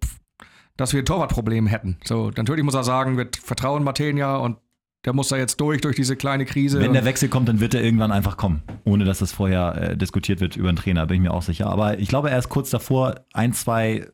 [0.76, 1.96] dass wir ein Torwartproblem hätten.
[2.04, 4.58] So, natürlich muss er sagen, wir vertrauen Matenia und
[5.06, 6.78] der muss da jetzt durch, durch diese kleine Krise.
[6.78, 8.62] Wenn der Wechsel kommt, dann wird er irgendwann einfach kommen.
[8.84, 11.68] Ohne dass das vorher äh, diskutiert wird über den Trainer, bin ich mir auch sicher.
[11.68, 14.06] Aber ich glaube, er ist kurz davor, ein, zwei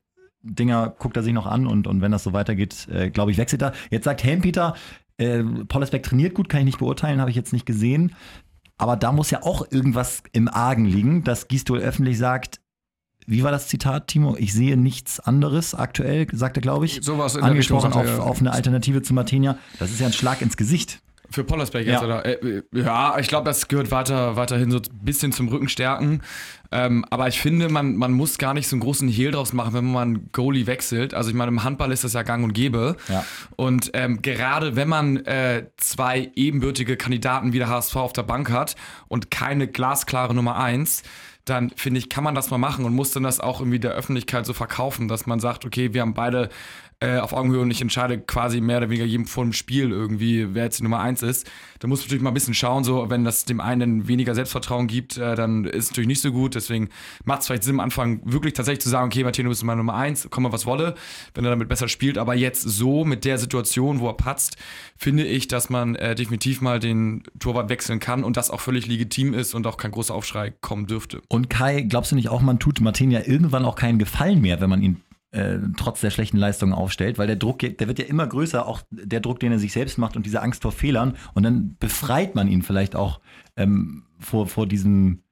[0.42, 3.38] Dinger guckt er sich noch an und, und wenn das so weitergeht, äh, glaube ich,
[3.38, 3.72] wechselt er.
[3.90, 4.74] Jetzt sagt Helmpeter,
[5.16, 8.14] äh, Pollersbeck trainiert gut, kann ich nicht beurteilen, habe ich jetzt nicht gesehen.
[8.76, 12.60] Aber da muss ja auch irgendwas im Argen liegen, dass Gistol öffentlich sagt,
[13.26, 14.36] wie war das Zitat, Timo?
[14.38, 17.00] Ich sehe nichts anderes aktuell, sagt er, glaube ich.
[17.02, 18.18] Sowas in Angesprochen auf, ja.
[18.20, 19.58] auf eine Alternative zu Martinia.
[19.78, 21.02] Das ist ja ein Schlag ins Gesicht.
[21.30, 22.06] Für Pollersbeck jetzt, ja.
[22.06, 22.24] oder?
[22.24, 26.22] Äh, ja, ich glaube, das gehört weiter, weiterhin so ein bisschen zum Rückenstärken.
[26.70, 29.72] Ähm, aber ich finde, man, man muss gar nicht so einen großen Hehl draus machen,
[29.72, 31.14] wenn man Goalie wechselt.
[31.14, 32.96] Also ich meine, im Handball ist das ja gang und gäbe.
[33.08, 33.24] Ja.
[33.56, 38.50] Und ähm, gerade wenn man äh, zwei ebenbürtige Kandidaten wie der HSV auf der Bank
[38.50, 38.76] hat
[39.08, 41.02] und keine glasklare Nummer eins,
[41.48, 43.92] dann finde ich, kann man das mal machen und muss dann das auch irgendwie der
[43.92, 46.50] Öffentlichkeit so verkaufen, dass man sagt, okay, wir haben beide
[47.00, 50.54] äh, auf Augenhöhe und ich entscheide quasi mehr oder weniger jedem vor dem Spiel irgendwie,
[50.54, 51.48] wer jetzt die Nummer eins ist.
[51.78, 54.88] Da muss man natürlich mal ein bisschen schauen, so wenn das dem einen weniger Selbstvertrauen
[54.88, 56.56] gibt, äh, dann ist es natürlich nicht so gut.
[56.58, 56.88] Deswegen
[57.24, 59.94] macht es vielleicht Sinn, am Anfang wirklich tatsächlich zu sagen, okay, Martino ist meine Nummer
[59.94, 60.94] eins, komm mal was wolle,
[61.34, 62.18] wenn er damit besser spielt.
[62.18, 64.56] Aber jetzt so mit der Situation, wo er patzt,
[64.96, 68.86] finde ich, dass man äh, definitiv mal den Torwart wechseln kann und das auch völlig
[68.86, 71.22] legitim ist und auch kein großer Aufschrei kommen dürfte.
[71.28, 74.60] Und Kai, glaubst du nicht auch, man tut Martin ja irgendwann auch keinen Gefallen mehr,
[74.60, 78.06] wenn man ihn äh, trotz der schlechten Leistungen aufstellt, weil der Druck, der wird ja
[78.06, 81.16] immer größer, auch der Druck, den er sich selbst macht und diese Angst vor Fehlern.
[81.34, 83.20] Und dann befreit man ihn vielleicht auch
[83.56, 85.22] ähm, vor, vor diesem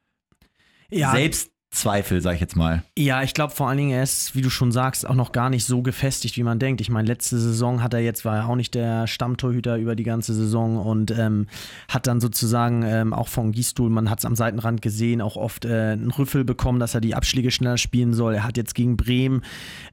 [0.90, 1.12] Ja.
[1.12, 2.82] Selbstzweifel, sag ich jetzt mal.
[2.96, 5.50] Ja, ich glaube vor allen Dingen, er ist, wie du schon sagst, auch noch gar
[5.50, 6.80] nicht so gefestigt, wie man denkt.
[6.80, 10.04] Ich meine, letzte Saison hat er jetzt, war er auch nicht der Stammtorhüter über die
[10.04, 11.46] ganze Saison und ähm,
[11.88, 15.64] hat dann sozusagen ähm, auch von Gießstuhl, man hat es am Seitenrand gesehen, auch oft
[15.64, 18.34] äh, einen Rüffel bekommen, dass er die Abschläge schneller spielen soll.
[18.34, 19.42] Er hat jetzt gegen Bremen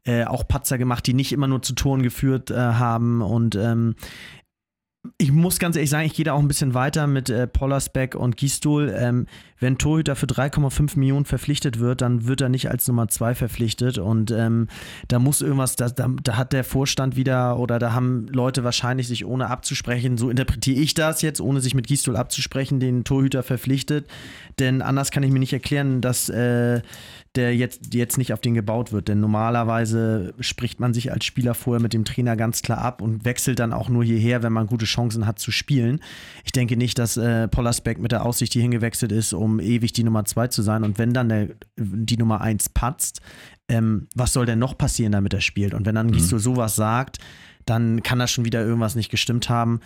[0.05, 3.95] äh, auch Patzer gemacht, die nicht immer nur zu Toren geführt äh, haben und ähm,
[5.17, 8.15] ich muss ganz ehrlich sagen, ich gehe da auch ein bisschen weiter mit äh, Pollersbeck
[8.15, 8.93] und Gießstuhl.
[8.97, 9.27] Ähm,
[9.63, 13.97] wenn Torhüter für 3,5 Millionen verpflichtet wird, dann wird er nicht als Nummer 2 verpflichtet.
[13.97, 14.67] Und ähm,
[15.07, 19.07] da muss irgendwas, da, da, da hat der Vorstand wieder oder da haben Leute wahrscheinlich
[19.07, 23.41] sich ohne abzusprechen, so interpretiere ich das jetzt, ohne sich mit Gießstuhl abzusprechen, den Torhüter
[23.41, 24.05] verpflichtet.
[24.59, 26.81] Denn anders kann ich mir nicht erklären, dass äh,
[27.35, 29.07] der jetzt, jetzt nicht auf den gebaut wird.
[29.07, 33.25] Denn normalerweise spricht man sich als Spieler vorher mit dem Trainer ganz klar ab und
[33.25, 35.99] wechselt dann auch nur hierher, wenn man gute Chancen hat zu spielen.
[36.43, 40.03] Ich denke nicht, dass äh, Pollersbeck mit der Aussicht hierhin gewechselt ist, um ewig die
[40.03, 40.83] Nummer zwei zu sein.
[40.83, 43.21] Und wenn dann der, die Nummer eins patzt,
[43.67, 45.73] ähm, was soll denn noch passieren, damit er spielt?
[45.73, 47.19] Und wenn dann Gisdol sowas sagt,
[47.65, 49.79] dann kann da schon wieder irgendwas nicht gestimmt haben.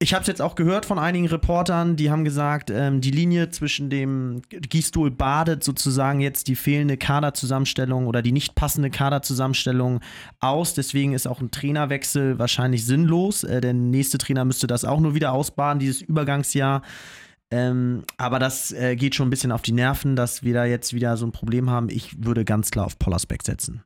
[0.00, 3.50] Ich habe es jetzt auch gehört von einigen Reportern, die haben gesagt, ähm, die Linie
[3.50, 10.00] zwischen dem Gießstuhl badet sozusagen jetzt die fehlende Kaderzusammenstellung oder die nicht passende Kaderzusammenstellung
[10.40, 10.74] aus.
[10.74, 13.44] Deswegen ist auch ein Trainerwechsel wahrscheinlich sinnlos.
[13.44, 16.82] Äh, der nächste Trainer müsste das auch nur wieder ausbaden, dieses Übergangsjahr.
[17.50, 20.92] Ähm, aber das äh, geht schon ein bisschen auf die Nerven, dass wir da jetzt
[20.92, 21.88] wieder so ein Problem haben.
[21.88, 23.84] Ich würde ganz klar auf Pollersbeck setzen.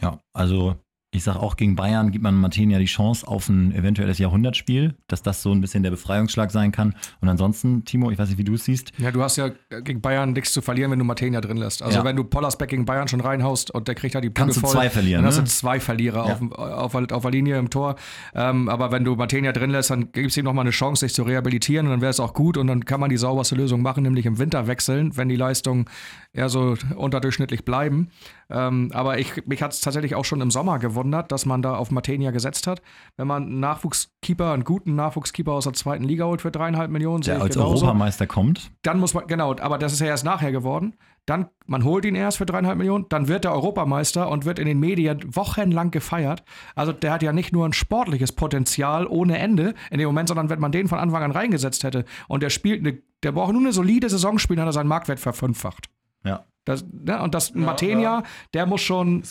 [0.00, 0.76] Ja, also
[1.14, 4.94] ich sage auch, gegen Bayern gibt man Martin ja die Chance auf ein eventuelles Jahrhundertspiel,
[5.06, 6.94] dass das so ein bisschen der Befreiungsschlag sein kann.
[7.20, 8.90] Und ansonsten, Timo, ich weiß nicht, wie du es siehst.
[8.98, 9.50] Ja, du hast ja
[9.84, 11.82] gegen Bayern nichts zu verlieren, wenn du Matenia drin lässt.
[11.82, 12.04] Also Ja.
[12.04, 14.60] wenn du Pollersbeck gegen Bayern schon reinhaust und der kriegt da die Bude Kannst du
[14.62, 15.44] voll, zwei verlieren, dann hast ne?
[15.44, 16.34] du zwei Verlierer Ja.
[16.34, 17.94] auf, auf, auf, der Linie im Tor.
[18.34, 21.14] Ähm, aber wenn du Matenia drin lässt, dann gibt es ihm nochmal eine Chance, sich
[21.14, 23.82] zu rehabilitieren und dann wäre es auch gut und dann kann man die sauberste Lösung
[23.82, 25.84] machen, nämlich im Winter wechseln, wenn die Leistungen
[26.32, 28.08] eher so unterdurchschnittlich bleiben.
[28.50, 31.76] Ähm, aber ich, mich hat es tatsächlich auch schon im Sommer gewundert, dass man da
[31.76, 32.82] auf Matenia gesetzt hat.
[33.16, 37.22] Wenn man einen Nachwuchskeeper, einen guten Nachwuchskeeper aus der zweiten Liga holt für dreieinhalb Millionen,
[37.22, 37.84] Der als genauso.
[37.84, 38.72] Europameister kommt.
[38.82, 40.94] Dann muss man, genau, aber das ist ja erst nachher geworden.
[41.26, 44.66] Dann, man holt ihn erst für dreieinhalb Millionen, dann wird er Europameister und wird in
[44.66, 46.42] den Medien wochenlang gefeiert.
[46.74, 50.50] Also der hat ja nicht nur ein sportliches Potenzial ohne Ende in dem Moment, sondern
[50.50, 53.62] wenn man den von Anfang an reingesetzt hätte und der spielt eine, der braucht nur
[53.62, 55.88] eine solide Saison spielen, hat er seinen Marktwert verfünffacht.
[56.24, 56.44] Ja.
[56.64, 58.22] Das, ne, und das Matenia,
[58.54, 59.22] der muss schon,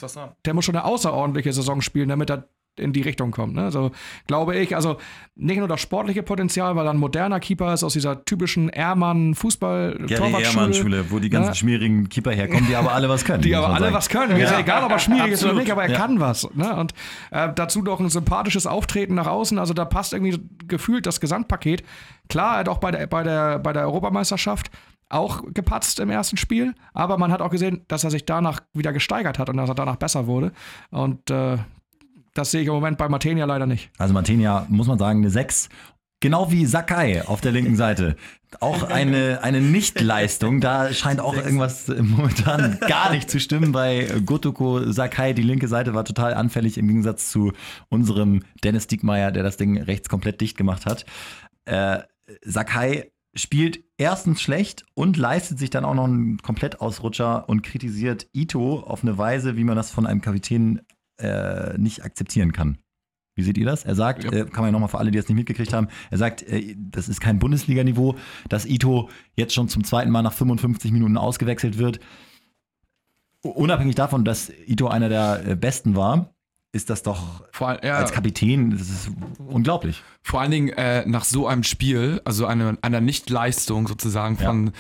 [0.46, 3.54] der muss schon eine außerordentliche Saison spielen, damit er in die Richtung kommt.
[3.54, 3.62] Ne?
[3.66, 3.92] Also
[4.26, 4.98] glaube ich, also
[5.36, 9.36] nicht nur das sportliche Potenzial, weil er ein moderner Keeper ist aus dieser typischen Ehrmann
[9.36, 10.44] Fußball Gary Torwartschule.
[10.64, 11.54] Ehrmann Schule, wo die ganzen Ja.
[11.56, 13.42] schmierigen Keeper herkommen, die aber alle was können.
[13.44, 13.94] Die aber alle sagen.
[13.94, 14.38] was können.
[14.40, 15.64] Ist ja egal, ob er schmierig ist oder Absolut.
[15.64, 15.98] nicht, aber er Ja.
[16.00, 16.50] kann was.
[16.56, 16.76] Ne?
[16.76, 16.96] Und
[17.30, 19.60] äh, dazu noch ein sympathisches Auftreten nach außen.
[19.60, 21.84] Also da passt irgendwie gefühlt das Gesamtpaket.
[22.28, 24.72] Klar, er hat auch bei der, bei der, bei der Europameisterschaft
[25.14, 28.94] auch gepatzt im ersten Spiel, aber man hat auch gesehen, dass er sich danach wieder
[28.94, 30.52] gesteigert hat und dass er danach besser wurde.
[30.92, 31.58] Und äh,
[32.34, 33.92] das sehe ich im Moment bei Matenia leider nicht.
[33.98, 35.70] Also Martinia, muss man sagen, eine 6.
[36.20, 38.16] Genau wie Sakai auf der linken Seite.
[38.62, 40.62] Auch eine, eine Nichtleistung.
[40.62, 45.34] Da scheint auch irgendwas momentan gar nicht zu stimmen bei Gotoko Sakai.
[45.34, 47.52] Die linke Seite war total anfällig im Gegensatz zu
[47.90, 51.06] unserem Dennis Diekmeyer, der das Ding rechts komplett dicht gemacht hat.
[51.66, 52.00] Äh,
[52.42, 58.80] Sakai spielt erstens schlecht und leistet sich dann auch noch einen Komplettausrutscher und kritisiert Ito
[58.80, 60.82] auf eine Weise, wie man das von einem Kapitän
[61.18, 62.78] äh, nicht akzeptieren kann.
[63.36, 63.84] Wie seht ihr das?
[63.84, 66.20] Er sagt, äh, kann man ja nochmal für alle, die es nicht mitgekriegt haben, er
[66.20, 68.16] sagt, äh, das ist kein Bundesliga-Niveau,
[68.48, 72.00] dass Ito jetzt schon zum zweiten Mal nach 55 Minuten ausgewechselt wird.
[73.42, 76.33] Unabhängig davon, dass Ito einer der äh, Besten war,
[76.74, 80.04] ist das doch Vor, ja, als Kapitän, das ist unglaublich.
[80.24, 84.48] vor allen Dingen äh, nach so einem Spiel, also eine, einer Nichtleistung sozusagen Ja.
[84.48, 84.72] von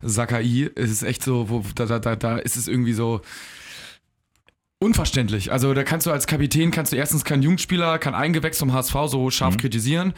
[0.00, 0.42] Sakai,
[0.74, 3.20] ist es echt so, wo, da, da, da, da ist es irgendwie so
[4.78, 5.52] unverständlich.
[5.52, 8.94] Also da kannst du als Kapitän, kannst du erstens keinen Jugendspieler, kein eingewechselt vom HSV
[9.06, 10.12] so scharf kritisieren.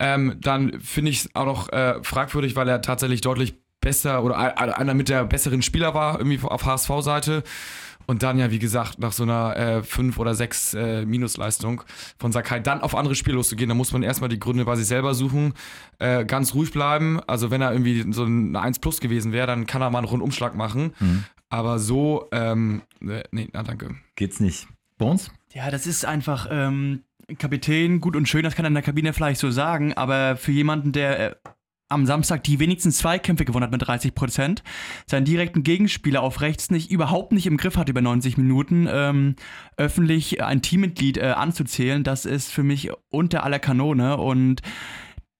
[0.00, 4.36] Ähm, dann finde ich es auch noch äh, fragwürdig, weil er tatsächlich deutlich besser oder
[4.36, 7.44] ein- einer mit der besseren Spieler war, irgendwie auf HSV-Seite.
[8.10, 11.82] Und dann ja, wie gesagt, nach so einer äh, 5 oder 6 äh, Minusleistung
[12.18, 14.88] von Sakai dann auf andere Spiele loszugehen, da muss man erstmal die Gründe bei sich
[14.88, 15.54] selber suchen,
[16.00, 17.20] äh, ganz ruhig bleiben.
[17.28, 20.08] Also wenn er irgendwie so ein 1 Plus gewesen wäre, dann kann er mal einen
[20.08, 20.92] Rundumschlag machen.
[20.98, 21.24] Mhm.
[21.50, 23.94] Aber so, ähm, äh, nee, na danke.
[24.16, 24.66] Geht's nicht.
[24.98, 25.30] Bones?
[25.52, 27.04] Ja, das ist einfach ähm,
[27.38, 30.50] Kapitän, gut und schön, das kann er in der Kabine vielleicht so sagen, aber für
[30.50, 31.34] jemanden, der äh,
[31.90, 34.62] am Samstag die wenigsten Zweikämpfe gewonnen hat mit 30 Prozent,
[35.06, 39.36] seinen direkten Gegenspieler auf rechts nicht überhaupt nicht im Griff hat über 90 Minuten, ähm,
[39.76, 44.16] öffentlich ein Teammitglied äh, anzuzählen, das ist für mich unter aller Kanone.
[44.16, 44.62] Und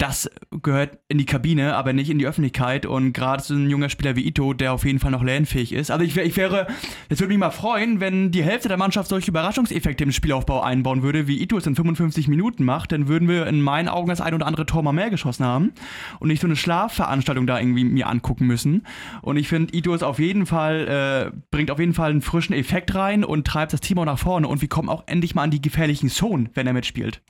[0.01, 0.31] das
[0.63, 2.87] gehört in die Kabine, aber nicht in die Öffentlichkeit.
[2.87, 5.91] Und gerade so ein junger Spieler wie Ito, der auf jeden Fall noch lernfähig ist.
[5.91, 6.69] Also ich, ich wäre,
[7.11, 11.03] es würde mich mal freuen, wenn die Hälfte der Mannschaft solche Überraschungseffekte im Spielaufbau einbauen
[11.03, 12.93] würde, wie Ito es in 55 Minuten macht.
[12.93, 15.73] Dann würden wir in meinen Augen das ein oder andere Tor mal mehr geschossen haben
[16.19, 18.87] und nicht so eine Schlafveranstaltung da irgendwie mir angucken müssen.
[19.21, 22.55] Und ich finde, Ito ist auf jeden Fall, äh, bringt auf jeden Fall einen frischen
[22.55, 24.49] Effekt rein und treibt das Team auch nach vorne.
[24.49, 27.21] Und wir kommen auch endlich mal an die gefährlichen Zonen, wenn er mitspielt.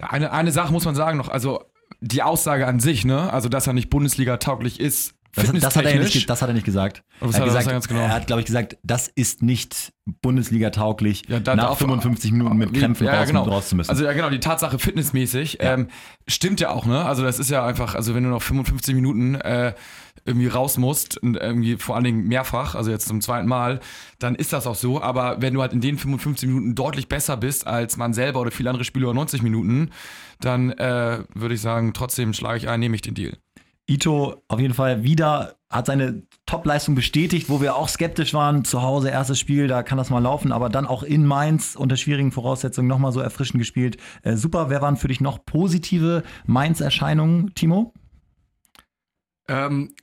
[0.00, 1.60] Eine, eine Sache muss man sagen noch, also
[2.02, 5.84] die Aussage an sich, ne, also dass er nicht Bundesliga tauglich ist, Das, das, hat
[5.86, 7.04] er ja nicht, das hat er nicht gesagt.
[7.20, 8.00] Er hat er gesagt, ganz genau?
[8.00, 12.74] er hat, glaube ich, gesagt, das ist nicht Bundesliga-tauglich, Ja, nach darf- 55 Minuten mit
[12.74, 13.42] Krämpfen ja, ja, raus, genau.
[13.44, 13.90] raus zu müssen.
[13.90, 15.88] Also ja genau, die Tatsache fitnessmäßig ähm,
[16.26, 17.04] stimmt ja auch, ne?
[17.04, 19.74] Also das ist ja einfach, also wenn du noch 55 Minuten äh,
[20.24, 23.80] irgendwie raus musst und irgendwie vor allen Dingen mehrfach, also jetzt zum zweiten Mal,
[24.18, 25.02] dann ist das auch so.
[25.02, 28.50] Aber wenn du halt in den 55 Minuten deutlich besser bist als man selber oder
[28.50, 29.90] viele andere Spieler über 90 Minuten,
[30.40, 33.36] dann äh, würde ich sagen, trotzdem schlage ich ein, nehme ich den Deal.
[33.88, 38.64] Ito auf jeden Fall wieder hat seine Top-Leistung bestätigt, wo wir auch skeptisch waren.
[38.64, 41.96] Zu Hause erstes Spiel, da kann das mal laufen, aber dann auch in Mainz unter
[41.96, 43.96] schwierigen Voraussetzungen nochmal so erfrischend gespielt.
[44.22, 47.92] Äh, super, wer waren für dich noch positive Mainz-Erscheinungen, Timo?
[49.48, 49.94] Ähm,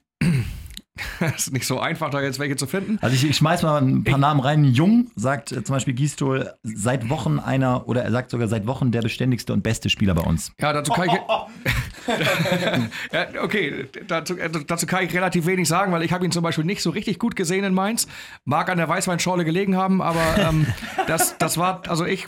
[1.35, 2.97] ist nicht so einfach, da jetzt welche zu finden.
[3.01, 4.63] Also ich, ich schmeiß mal ein paar Namen rein.
[4.63, 8.91] Jung sagt äh, zum Beispiel Gistol seit Wochen einer, oder er sagt sogar seit Wochen
[8.91, 10.51] der beständigste und beste Spieler bei uns.
[10.59, 11.13] Ja, dazu kann ich.
[13.12, 16.43] ja, okay, dazu, äh, dazu kann ich relativ wenig sagen, weil ich habe ihn zum
[16.43, 18.08] Beispiel nicht so richtig gut gesehen in Mainz.
[18.45, 20.67] Mag an der Weißweinschorle gelegen haben, aber ähm,
[21.08, 22.28] das, das war, also ich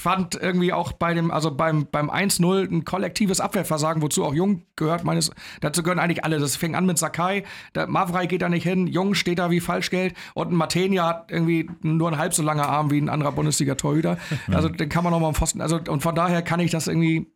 [0.00, 4.62] fand irgendwie auch bei dem, also beim, beim 1-0 ein kollektives Abwehrversagen, wozu auch Jung
[4.74, 6.38] gehört, meines, dazu gehören eigentlich alle.
[6.38, 9.60] Das fing an mit Sakai, der Mavrei geht da nicht hin, Jung steht da wie
[9.60, 13.32] Falschgeld und ein Matenia hat irgendwie nur einen halb so langen Arm wie ein anderer
[13.32, 14.16] Bundesliga-Torhüter.
[14.50, 16.88] Also den kann man noch mal am Pfosten, also und von daher kann ich das
[16.88, 17.30] irgendwie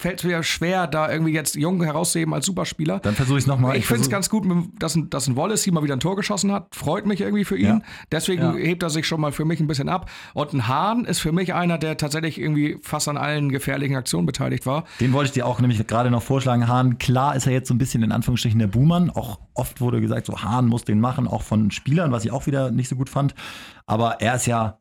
[0.00, 3.00] fällt es mir schwer, da irgendwie jetzt Jung herauszuheben als Superspieler.
[3.00, 3.76] Dann versuche ich es nochmal.
[3.76, 4.44] Ich finde es ganz gut,
[4.78, 6.74] dass ein, dass ein Wallace hier mal wieder ein Tor geschossen hat.
[6.74, 7.66] Freut mich irgendwie für ihn.
[7.66, 7.80] Ja.
[8.12, 8.52] Deswegen Ja.
[8.54, 10.08] hebt er sich schon mal für mich ein bisschen ab.
[10.34, 14.26] Und ein Hahn ist für mich einer, der tatsächlich irgendwie fast an allen gefährlichen Aktionen
[14.26, 14.84] beteiligt war.
[15.00, 16.68] Den wollte ich dir auch nämlich gerade noch vorschlagen.
[16.68, 19.10] Hahn, klar ist er jetzt so ein bisschen in Anführungsstrichen der Buhmann.
[19.10, 22.46] Auch oft wurde gesagt, so Hahn muss den machen, auch von Spielern, was ich auch
[22.46, 23.34] wieder nicht so gut fand.
[23.86, 24.78] Aber er ist ja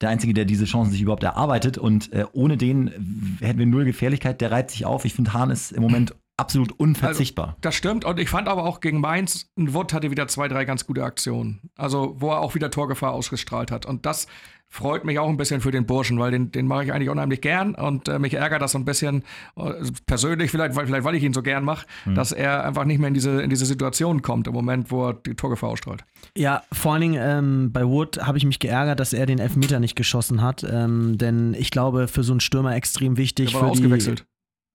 [0.00, 1.78] der Einzige, der diese Chancen sich überhaupt erarbeitet.
[1.78, 4.40] Und äh, ohne den hätten wir null Gefährlichkeit.
[4.40, 5.04] Der reibt sich auf.
[5.04, 7.56] Ich finde, Hahn ist im Moment absolut unverzichtbar.
[7.60, 8.04] Das stimmt.
[8.04, 11.04] Und ich fand aber auch gegen Mainz, ein Wood hatte wieder zwei, drei ganz gute
[11.04, 11.70] Aktionen.
[11.76, 13.86] Also, wo er auch wieder Torgefahr ausgestrahlt hat.
[13.86, 14.26] Und das
[14.72, 17.40] freut mich auch ein bisschen für den Burschen, weil den, den mache ich eigentlich unheimlich
[17.40, 17.74] gern.
[17.74, 19.24] Und äh, mich ärgert das so ein bisschen,
[19.56, 19.72] äh,
[20.06, 23.08] persönlich vielleicht, weil, vielleicht weil ich ihn so gern mache, dass er einfach nicht mehr
[23.08, 26.04] in diese, in diese Situation kommt im Moment, wo er die Torgefahr ausstrahlt.
[26.38, 29.80] Ja, vor allen Dingen ähm, bei Wood habe ich mich geärgert, dass er den Elfmeter
[29.80, 30.64] nicht geschossen hat.
[30.70, 33.50] Ähm, denn ich glaube, für so einen Stürmer extrem wichtig.
[33.50, 34.24] Der war für die, ausgewechselt.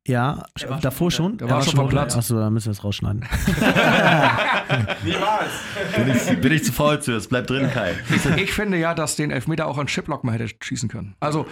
[0.08, 0.44] Ja,
[0.82, 1.38] davor schon.
[1.38, 2.15] Der war schon vom Platz.
[2.15, 3.26] Achso, da müssen wir es rausschneiden.
[5.96, 7.94] Bin ich, bin ich zu faul zu, es bleibt drin, Kai.
[8.38, 11.15] Ich finde ja, dass den Elfmeter auch an Chiplock mal hätte schießen können.
[11.20, 11.46] Also,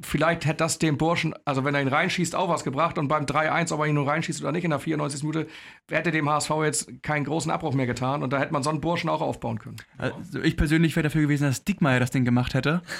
[0.00, 3.24] vielleicht hätte das dem Burschen, also wenn er ihn reinschießt, auch was gebracht und beim
[3.24, 5.22] 3-1, ob er ihn nur reinschießt oder nicht in der 94.
[5.22, 5.46] Minute,
[5.90, 8.80] hätte dem HSV jetzt keinen großen Abbruch mehr getan und da hätte man so einen
[8.80, 9.76] Burschen auch aufbauen können.
[9.98, 12.82] Also ich persönlich wäre dafür gewesen, dass Dickmeyer das Ding gemacht hätte.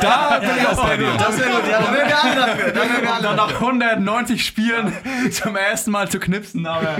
[0.00, 1.12] Da bin ich auch bei dir.
[1.18, 2.72] Das wäre gut, ja, da wären wir alle dafür.
[2.72, 4.92] Da wären wir dann nach 190 Spielen
[5.30, 6.98] zum ersten Mal zu knipsen, aber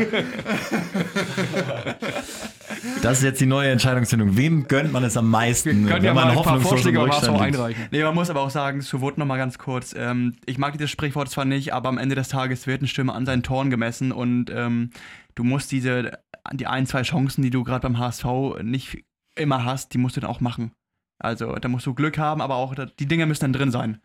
[3.02, 4.36] Das ist jetzt die neue Entscheidungsfindung.
[4.36, 7.54] Wem gönnt man es am meisten, Wir können ja mal ein paar Vorschläge Rückstand liegt?
[7.56, 7.88] einreichen.
[7.90, 9.94] Nee, man muss aber auch sagen, zu Wood nochmal ganz kurz.
[9.96, 13.14] Ähm, ich mag dieses Sprichwort zwar nicht, aber am Ende des Tages wird ein Stürmer
[13.14, 14.90] an seinen Toren gemessen und ähm,
[15.34, 16.18] du musst diese,
[16.52, 18.24] die ein, zwei Chancen, die du gerade beim HSV
[18.62, 19.04] nicht
[19.36, 20.72] immer hast, die musst du dann auch machen.
[21.18, 24.00] Also da musst du Glück haben, aber auch die Dinge müssen dann drin sein.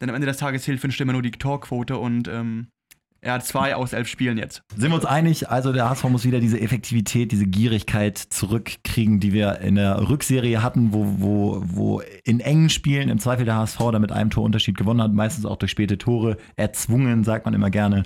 [0.00, 2.68] Denn am Ende des Tages hilft einen Stürmer nur die Torquote und ähm,
[3.24, 4.62] er hat zwei aus elf Spielen jetzt.
[4.76, 5.48] Sind wir uns einig?
[5.48, 10.62] Also der HSV muss wieder diese Effektivität, diese Gierigkeit zurückkriegen, die wir in der Rückserie
[10.62, 14.76] hatten, wo, wo, wo in engen Spielen im Zweifel der HSV da mit einem Torunterschied
[14.76, 18.02] gewonnen hat, meistens auch durch späte Tore, erzwungen, sagt man immer gerne.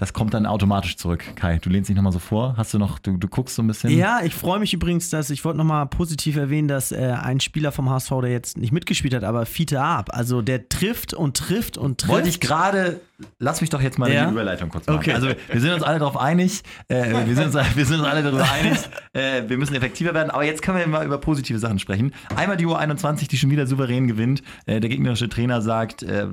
[0.00, 1.22] Das kommt dann automatisch zurück.
[1.36, 2.54] Kai, du lehnst dich nochmal so vor.
[2.56, 3.90] Hast du noch, du, du guckst so ein bisschen.
[3.90, 7.70] Ja, ich freue mich übrigens, dass ich wollte nochmal positiv erwähnen, dass äh, ein Spieler
[7.70, 11.76] vom HSV, der jetzt nicht mitgespielt hat, aber Fiete Ab, also der trifft und trifft
[11.76, 12.12] und trifft.
[12.14, 13.02] Wollte ich gerade,
[13.38, 14.26] lass mich doch jetzt mal Ja?
[14.26, 14.98] die Überleitung kurz machen.
[14.98, 15.12] Okay.
[15.12, 18.22] Also wir sind uns alle darauf einig, äh, wir, sind uns, wir sind uns alle
[18.22, 18.78] darüber einig,
[19.12, 22.12] äh, wir müssen effektiver werden, aber jetzt können wir mal über positive Sachen sprechen.
[22.36, 24.42] Einmal die U21, die schon wieder souverän gewinnt.
[24.66, 26.26] Äh, der gegnerische Trainer sagt, äh,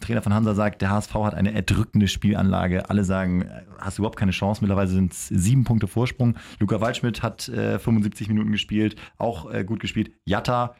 [0.00, 2.88] Trainer von Hansa sagt, der HSV hat eine erdrückende Spielanlage.
[2.90, 4.60] Alle sagen, äh, hast überhaupt keine Chance.
[4.62, 6.36] Mittlerweile sind es sieben Punkte Vorsprung.
[6.60, 10.12] Luca Waldschmidt hat äh, 75 Minuten gespielt, auch äh, gut gespielt.
[10.24, 10.74] Jatta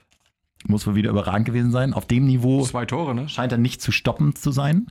[0.67, 1.93] muss wohl wieder überragend gewesen sein.
[1.93, 3.29] Auf dem Niveau Zwei Tore, ne?
[3.29, 4.87] scheint er nicht zu stoppen zu sein.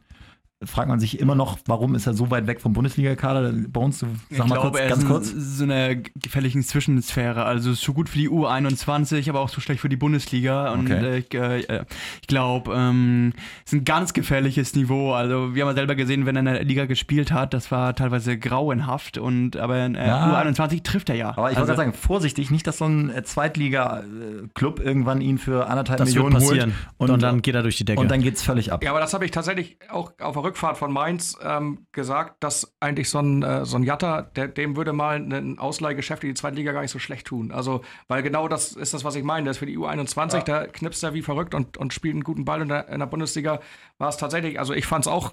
[0.63, 3.51] Fragt man sich immer noch, warum ist er so weit weg vom Bundesliga-Kader?
[3.69, 5.31] Bei uns, du, sag ich mal glaube, kurz, er ganz ist kurz.
[5.31, 7.43] in so einer gefährlichen Zwischensphäre.
[7.45, 10.71] Also so gut für die U21, aber auch so schlecht für die Bundesliga.
[10.73, 11.05] Und Okay.
[11.05, 11.85] äh, ich, äh,
[12.21, 13.33] ich glaube, ähm,
[13.65, 15.13] es ist ein ganz gefährliches Niveau.
[15.13, 17.95] Also wir haben ja selber gesehen, wenn er in der Liga gespielt hat, das war
[17.95, 19.17] teilweise grauenhaft.
[19.17, 20.41] Und aber in äh, Ja.
[20.43, 21.29] U21 trifft er ja.
[21.29, 25.37] Aber ich wollte also, gerade sagen, vorsichtig, nicht, dass so ein äh, Zweitliga-Club irgendwann ihn
[25.37, 26.73] für anderthalb das wird Millionen passieren.
[26.99, 27.09] holt.
[27.11, 27.99] Und, dann geht er durch die Decke.
[27.99, 28.83] und dann geht's völlig ab.
[28.83, 32.75] Ja, aber das habe ich tatsächlich auch auf der Rückfahrt von Mainz ähm, gesagt, dass
[32.81, 36.35] eigentlich so ein, äh, so ein Jatta, der, dem würde mal ein Ausleihgeschäft in die
[36.35, 37.51] zweite Liga gar nicht so schlecht tun.
[37.51, 39.45] Also, weil genau das ist das, was ich meine.
[39.45, 42.43] Das ist für die U21, da knipst er wie verrückt und, und spielt einen guten
[42.43, 42.61] Ball.
[42.61, 43.61] In der, in der Bundesliga
[43.97, 45.31] war es tatsächlich, also ich fand es auch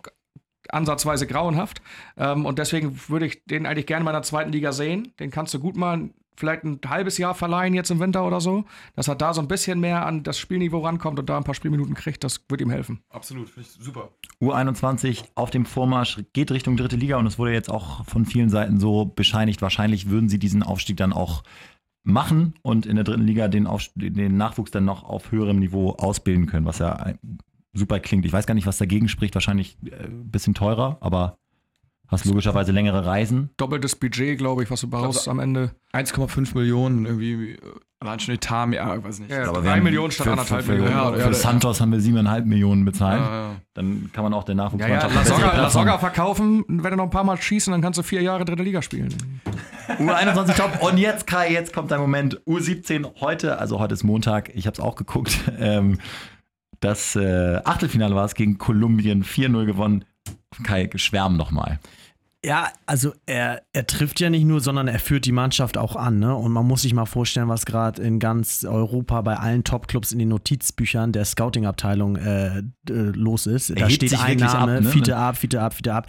[0.69, 1.83] ansatzweise grauenhaft.
[2.17, 5.15] Ähm, und deswegen würde ich den eigentlich gerne mal in der zweiten Liga sehen.
[5.19, 8.65] Den kannst du gut mal vielleicht ein halbes Jahr verleihen jetzt im Winter oder so,
[8.95, 11.55] dass er da so ein bisschen mehr an das Spielniveau rankommt und da ein paar
[11.55, 13.01] Spielminuten kriegt, das wird ihm helfen.
[13.11, 14.11] Absolut, finde ich super.
[14.41, 18.51] U21 auf dem Vormarsch geht Richtung dritte Liga und es wurde jetzt auch von vielen
[18.51, 21.43] Seiten so bescheinigt, wahrscheinlich würden sie diesen Aufstieg dann auch
[22.05, 25.91] machen und in der dritten Liga den, Aufst- den Nachwuchs dann noch auf höherem Niveau
[25.93, 27.13] ausbilden können, was ja
[27.75, 28.25] super klingt.
[28.25, 31.37] Ich weiß gar nicht, was dagegen spricht, wahrscheinlich ein bisschen teurer, aber
[32.09, 33.51] hast logischerweise längere Reisen.
[33.57, 35.71] Doppeltes Budget, glaube ich, was du brauchst am Ende.
[35.93, 37.57] 1,5 Millionen irgendwie,
[38.01, 39.31] allein schon Etat ich weiß nicht.
[39.31, 40.91] Ja, Aber drei wir haben Millionen statt für, anderthalb Millionen.
[40.91, 41.33] Ja, Für ja, ja.
[41.33, 43.21] Santos haben wir siebeneinhalb Millionen bezahlt.
[43.21, 43.57] Ja, ja.
[43.75, 45.99] Dann kann man auch der Ja, ja, Nachwuchsmannschaft La eine bessere Soga, La Plattform- Soga
[45.99, 48.83] verkaufen, wenn du noch ein paar Mal schießen, dann kannst du vier Jahre dritte Liga
[48.83, 49.15] spielen.
[49.99, 50.83] U21 Top.
[50.83, 52.41] Und jetzt, Kai, jetzt kommt dein Moment.
[52.47, 55.39] U17 heute, also heute ist Montag, ich habe es auch geguckt.
[55.61, 55.99] Ähm,
[56.81, 60.05] das äh, Achtelfinale war es gegen Kolumbien, 4-0 gewonnen.
[60.65, 61.79] Kai, schwärm nochmal.
[62.45, 66.21] Ja, also er, er trifft ja nicht nur, sondern er führt die Mannschaft auch an.
[66.21, 66.33] Ne?
[66.37, 70.21] Und man muss sich mal vorstellen, was gerade in ganz Europa bei allen Top-Clubs in
[70.21, 73.71] den Notizbüchern der Scouting-Abteilung äh, äh, los ist.
[73.71, 74.89] Da hebt steht sich ein Name, ab, ne?
[74.89, 76.07] Fiete ab, Fiete ab, Fiete ab.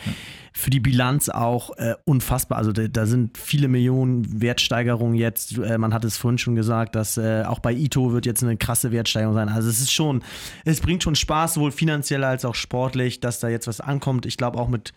[0.54, 2.58] Für die Bilanz auch äh, unfassbar.
[2.58, 5.58] Also da, da sind viele Millionen Wertsteigerungen jetzt.
[5.58, 8.58] Äh, man hat es vorhin schon gesagt, dass äh, auch bei Ito wird jetzt eine
[8.58, 9.50] krasse Wertsteigerung sein.
[9.50, 10.24] Also es ist schon,
[10.66, 14.26] es bringt schon Spaß, sowohl finanziell als auch sportlich, dass da jetzt was ankommt.
[14.26, 14.94] Ich glaube auch mit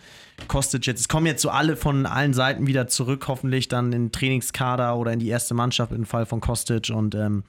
[0.49, 1.01] Kostic jetzt.
[1.01, 4.97] Es kommen jetzt so alle von allen Seiten wieder zurück, hoffentlich dann in den Trainingskader
[4.97, 6.91] oder in die erste Mannschaft im Fall von Kostic.
[6.91, 7.45] Und ähm,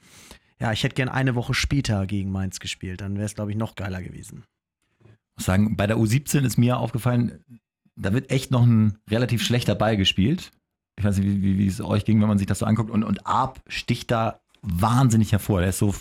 [0.60, 3.00] ja, ich hätte gern eine Woche später gegen Mainz gespielt.
[3.00, 4.44] Dann wäre es, glaube ich, noch geiler gewesen.
[5.04, 7.44] Ich muss sagen, bei der U17 ist mir aufgefallen,
[7.96, 10.50] da wird echt noch ein relativ schlechter Ball gespielt.
[10.98, 12.90] Ich weiß nicht, wie, wie, wie es euch ging, wenn man sich das so anguckt.
[12.90, 15.60] Und, und Arp sticht da wahnsinnig hervor.
[15.60, 15.94] Der ist so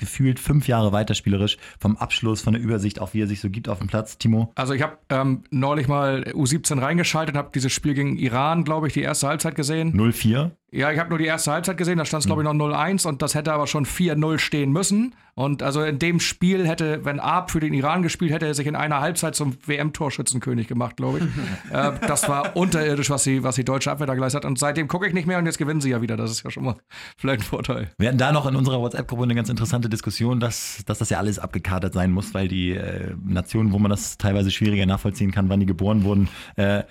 [0.00, 3.50] gefühlt fünf Jahre weiter spielerisch vom Abschluss, von der Übersicht, auch wie er sich so
[3.50, 4.16] gibt auf dem Platz.
[4.16, 4.50] Timo?
[4.54, 8.94] Also ich habe ähm, neulich mal U17 reingeschaltet, habe dieses Spiel gegen Iran, glaube ich,
[8.94, 9.92] die erste Halbzeit gesehen.
[9.92, 10.52] 0-4.
[10.72, 13.06] Ja, ich habe nur die erste Halbzeit gesehen, da stand es, glaube ich, noch 0-1
[13.06, 15.14] und das hätte aber schon 4-0 stehen müssen.
[15.34, 18.66] Und also in dem Spiel hätte, wenn Arp für den Iran gespielt hätte, er sich
[18.66, 21.24] in einer Halbzeit zum WM-Torschützenkönig gemacht, glaube ich.
[21.72, 24.48] äh, das war unterirdisch, was die, was die deutsche Abwehr da geleistet hat.
[24.48, 26.16] Und seitdem gucke ich nicht mehr und jetzt gewinnen sie ja wieder.
[26.16, 26.76] Das ist ja schon mal
[27.16, 27.90] vielleicht ein Vorteil.
[27.98, 31.18] Wir hatten da noch in unserer WhatsApp-Gruppe eine ganz interessante Diskussion, dass, dass das ja
[31.18, 35.48] alles abgekatert sein muss, weil die äh, Nationen, wo man das teilweise schwieriger nachvollziehen kann,
[35.48, 36.82] wann die geboren wurden, äh,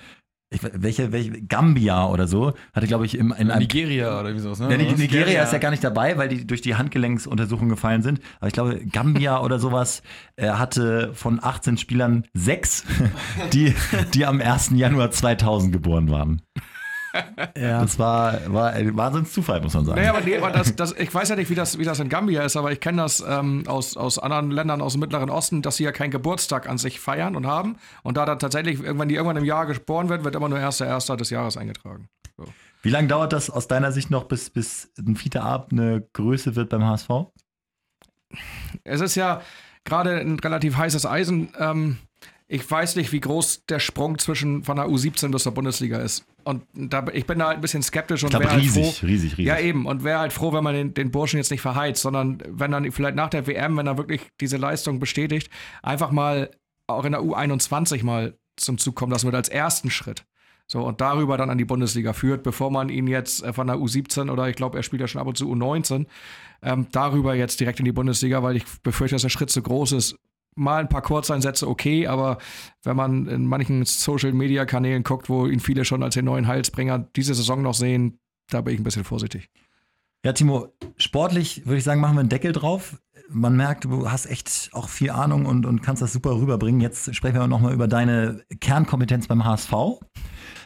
[0.52, 4.40] ich, welche, welche, Gambia oder so, hatte, glaube ich, im, in einem Nigeria oder wie
[4.40, 4.72] sowas, ne?
[4.72, 4.98] Ja, was?
[4.98, 8.20] Nigeria ist ja gar nicht dabei, weil die durch die Handgelenksuntersuchung gefallen sind.
[8.40, 10.02] Aber ich glaube, Gambia oder sowas
[10.38, 12.84] äh, hatte von 18 Spielern sechs,
[13.54, 13.76] die,
[14.14, 14.72] die am 1.
[14.74, 16.42] Januar 2000 geboren waren.
[17.56, 17.82] Ja.
[17.90, 20.00] Das war, war ein Wahnsinnszufall, muss man sagen.
[20.00, 22.10] Naja, aber, nee, aber das, das, ich weiß ja nicht, wie das, wie das in
[22.10, 25.62] Gambia ist, aber ich kenne das ähm, aus, aus anderen Ländern aus dem Mittleren Osten,
[25.62, 27.78] dass sie ja keinen Geburtstag an sich feiern und haben.
[28.04, 30.86] Und da dann tatsächlich, wenn die irgendwann im Jahr geboren wird, wird immer nur erster
[30.86, 32.10] Erster des Jahres eingetragen.
[32.38, 32.46] So.
[32.82, 36.56] Wie lange dauert das aus deiner Sicht noch, bis, bis ein Fiete Ab eine Größe
[36.56, 37.10] wird beim HSV?
[38.84, 39.42] Es ist ja
[39.84, 41.50] gerade ein relativ heißes Eisen.
[41.58, 41.98] Ähm,
[42.52, 46.26] ich weiß nicht, wie groß der Sprung zwischen von der U17 bis zur Bundesliga ist.
[46.44, 49.06] Und da, ich bin da halt ein bisschen skeptisch und wäre halt riesig, froh.
[49.06, 49.46] riesig, riesig.
[49.46, 49.86] Ja, eben.
[49.86, 52.92] Und wäre halt froh, wenn man den, den Burschen jetzt nicht verheizt, sondern wenn dann
[52.92, 55.52] vielleicht nach der WM, wenn er wirklich diese Leistung bestätigt,
[55.84, 56.50] einfach mal
[56.88, 60.26] auch in der U21 mal zum Zug kommen lassen wird als ersten Schritt.
[60.66, 63.76] So, und darüber dann an die Bundesliga führt, bevor man ihn jetzt äh, von der
[63.76, 66.08] U17 oder ich glaube, er spielt ja schon ab und zu U19,
[66.64, 69.92] ähm, darüber jetzt direkt in die Bundesliga, weil ich befürchte, dass der Schritt zu groß
[69.92, 70.16] ist.
[70.60, 72.38] Mal ein paar Kurzeinsätze okay, aber
[72.84, 77.34] wenn man in manchen Social-Media-Kanälen guckt, wo ihn viele schon als den neuen Heilsbringer diese
[77.34, 79.50] Saison noch sehen, da bin ich ein bisschen vorsichtig.
[80.26, 83.02] Ja, Timo, sportlich würde ich sagen, machen wir einen Deckel drauf.
[83.30, 86.82] Man merkt, du hast echt auch viel Ahnung und, und kannst das super rüberbringen.
[86.82, 89.72] Jetzt sprechen wir nochmal über deine Kernkompetenz beim HSV.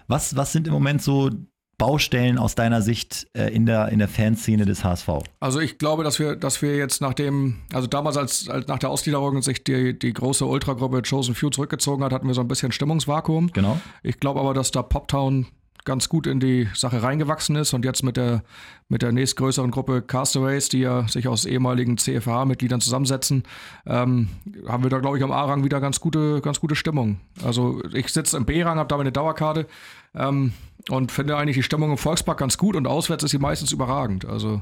[0.07, 1.29] Was, was sind im Moment so
[1.77, 5.09] Baustellen aus deiner Sicht äh, in, der, in der Fanszene des HSV?
[5.39, 8.79] Also ich glaube, dass wir, dass wir jetzt nach dem, also damals als, als nach
[8.79, 12.47] der Ausgliederung sich die, die große Ultragruppe Chosen Few zurückgezogen hat, hatten wir so ein
[12.47, 13.51] bisschen Stimmungsvakuum.
[13.53, 13.79] Genau.
[14.01, 15.47] Ich glaube aber, dass da Poptown
[15.85, 18.43] ganz gut in die Sache reingewachsen ist und jetzt mit der,
[18.87, 23.43] mit der nächstgrößeren Gruppe Castaways, die ja sich aus ehemaligen CFH-Mitgliedern zusammensetzen,
[23.85, 24.29] ähm,
[24.67, 27.19] haben wir da, glaube ich, am A-Rang wieder ganz gute, ganz gute Stimmung.
[27.43, 29.67] Also ich sitze im B-Rang, habe da meine Dauerkarte
[30.15, 30.53] ähm,
[30.89, 34.25] und finde eigentlich die Stimmung im Volkspark ganz gut und auswärts ist sie meistens überragend.
[34.25, 34.61] Also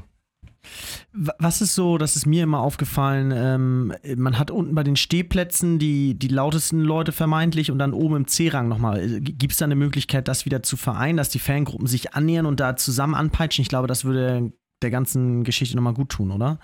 [1.12, 5.78] was ist so, das ist mir immer aufgefallen, ähm, man hat unten bei den Stehplätzen
[5.78, 9.20] die, die lautesten Leute vermeintlich und dann oben im C-Rang nochmal.
[9.20, 12.60] Gibt es da eine Möglichkeit, das wieder zu vereinen, dass die Fangruppen sich annähern und
[12.60, 13.62] da zusammen anpeitschen?
[13.62, 14.52] Ich glaube, das würde
[14.82, 16.58] der ganzen Geschichte nochmal gut tun, oder?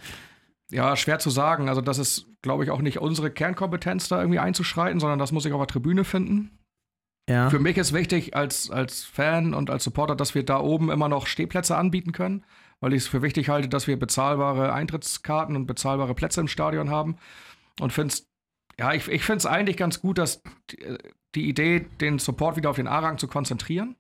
[0.71, 1.69] Ja, schwer zu sagen.
[1.69, 5.45] Also, das ist, glaube ich, auch nicht unsere Kernkompetenz, da irgendwie einzuschreiten, sondern das muss
[5.45, 6.58] ich auf der Tribüne finden.
[7.29, 7.51] Ja.
[7.51, 11.09] Für mich ist wichtig als, als Fan und als Supporter, dass wir da oben immer
[11.09, 12.45] noch Stehplätze anbieten können
[12.81, 16.91] weil ich es für wichtig halte, dass wir bezahlbare Eintrittskarten und bezahlbare Plätze im Stadion
[16.91, 17.17] haben.
[17.81, 18.29] Und finde es,
[18.79, 20.99] ja, ich, ich finde es eigentlich ganz gut, dass die,
[21.35, 23.97] die Idee, den Support wieder auf den A-Rang zu konzentrieren.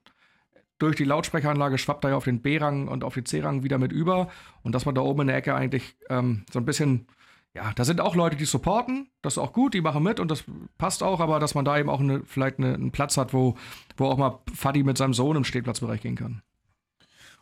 [0.79, 3.91] Durch die Lautsprecheranlage schwappt er ja auf den B-Rang und auf den C-Rang wieder mit
[3.91, 4.29] über.
[4.63, 7.09] Und dass man da oben in der Ecke eigentlich ähm, so ein bisschen
[7.55, 10.31] ja, da sind auch Leute, die supporten, das ist auch gut, die machen mit und
[10.31, 10.45] das
[10.77, 13.57] passt auch, aber dass man da eben auch eine, vielleicht eine, einen Platz hat, wo,
[13.97, 16.43] wo auch mal Fadi mit seinem Sohn im Stehplatzbereich gehen kann.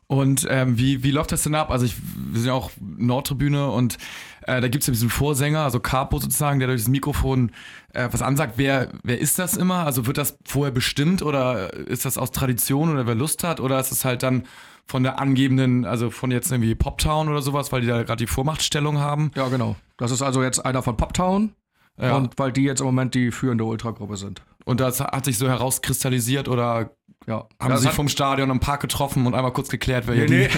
[0.09, 1.71] Und ähm, wie, wie läuft das denn ab?
[1.71, 3.99] Also ich, wir sind ja auch Nordtribüne und
[4.43, 7.51] äh, da gibt es ja diesen Vorsänger, also Capo sozusagen, der durch das Mikrofon
[7.93, 8.55] äh, was ansagt.
[8.57, 9.85] Wer, wer ist das immer?
[9.85, 13.59] Also wird das vorher bestimmt oder ist das aus Tradition oder wer Lust hat?
[13.59, 14.45] Oder ist es halt dann
[14.87, 18.31] von der angebenden, also von jetzt irgendwie Poptown oder sowas, weil die da gerade die
[18.31, 19.33] Vormachtstellung haben?
[19.35, 19.75] Ja, genau.
[19.97, 21.55] Das ist also jetzt einer von Poptown.
[21.99, 22.17] Ja.
[22.17, 24.43] Und weil die jetzt im Moment die führende Ultragruppe sind.
[24.67, 26.91] Und das hat sich so herauskristallisiert oder
[27.27, 30.49] ja, haben sie sich vom Stadion im Park getroffen und einmal kurz geklärt, wer nee,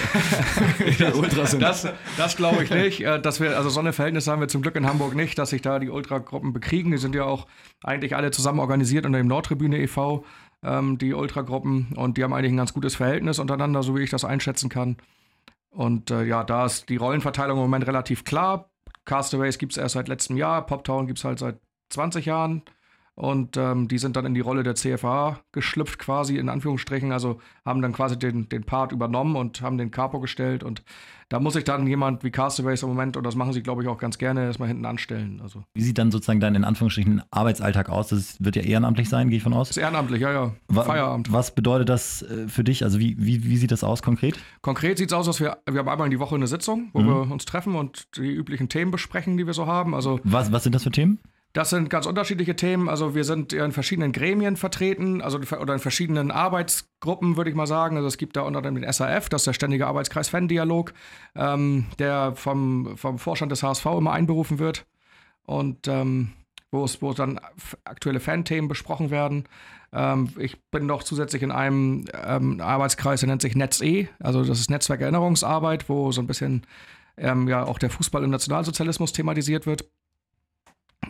[0.79, 0.91] nee.
[0.91, 1.61] die, Ultras sind.
[1.61, 1.87] Das,
[2.17, 3.01] das glaube ich nicht.
[3.01, 5.49] Äh, dass wir, also so eine Verhältnisse haben wir zum Glück in Hamburg nicht, dass
[5.49, 6.91] sich da die Ultragruppen bekriegen.
[6.91, 7.47] Die sind ja auch
[7.83, 10.25] eigentlich alle zusammen organisiert unter dem Nordtribüne e.V.,
[10.61, 11.93] ähm, die Ultragruppen.
[11.95, 14.97] Und die haben eigentlich ein ganz gutes Verhältnis untereinander, so wie ich das einschätzen kann.
[15.71, 18.68] Und äh, ja, da ist die Rollenverteilung im Moment relativ klar.
[19.09, 22.61] Castaways gibt es erst seit letztem Jahr, Poptown gibt es halt seit 20 Jahren.
[23.19, 27.11] Und ähm, die sind dann in die Rolle der CFA geschlüpft, quasi in Anführungsstrichen.
[27.11, 30.63] Also haben dann quasi den, den Part übernommen und haben den Capo gestellt.
[30.63, 30.83] Und
[31.27, 33.89] da muss sich dann jemand wie Castaways im Moment, und das machen sie, glaube ich,
[33.89, 35.41] auch ganz gerne, erstmal hinten anstellen.
[35.43, 35.65] Also.
[35.73, 38.07] Wie sieht dann sozusagen dein in Anführungsstrichen Arbeitsalltag aus?
[38.07, 39.67] Das wird ja ehrenamtlich sein, gehe ich von aus?
[39.67, 40.53] Das ist ehrenamtlich, ja, ja.
[40.69, 41.29] Wa Feierabend.
[41.29, 42.85] Was bedeutet das äh, für dich?
[42.85, 44.39] Also wie, wie, wie sieht das aus konkret?
[44.61, 47.01] Konkret sieht es aus, dass wir, wir haben einmal in die Woche eine Sitzung, wo
[47.01, 47.07] mhm.
[47.07, 49.93] wir uns treffen und die üblichen Themen besprechen, die wir so haben.
[49.93, 51.19] Also was, was sind das für Themen?
[51.53, 52.89] Das sind ganz unterschiedliche Themen.
[52.89, 57.65] Also wir sind in verschiedenen Gremien vertreten, also oder in verschiedenen Arbeitsgruppen, würde ich mal
[57.65, 57.95] sagen.
[57.95, 60.93] Also es gibt da unter anderem den SAF, das ist der Ständige Arbeitskreis Fan-Dialog,
[61.35, 64.85] ähm, der vom, vom Vorstand des HSV immer einberufen wird
[65.43, 66.33] und ähm,
[66.71, 67.39] wo es wo dann
[67.83, 69.45] aktuelle Fan-Themen besprochen werden.
[69.91, 74.59] Ähm, ich bin noch zusätzlich in einem ähm, Arbeitskreis, der nennt sich NetzE, also das
[74.59, 76.67] ist Netzwerkerinnerungsarbeit, wo so ein bisschen
[77.17, 79.89] ähm, ja auch der Fußball im Nationalsozialismus thematisiert wird.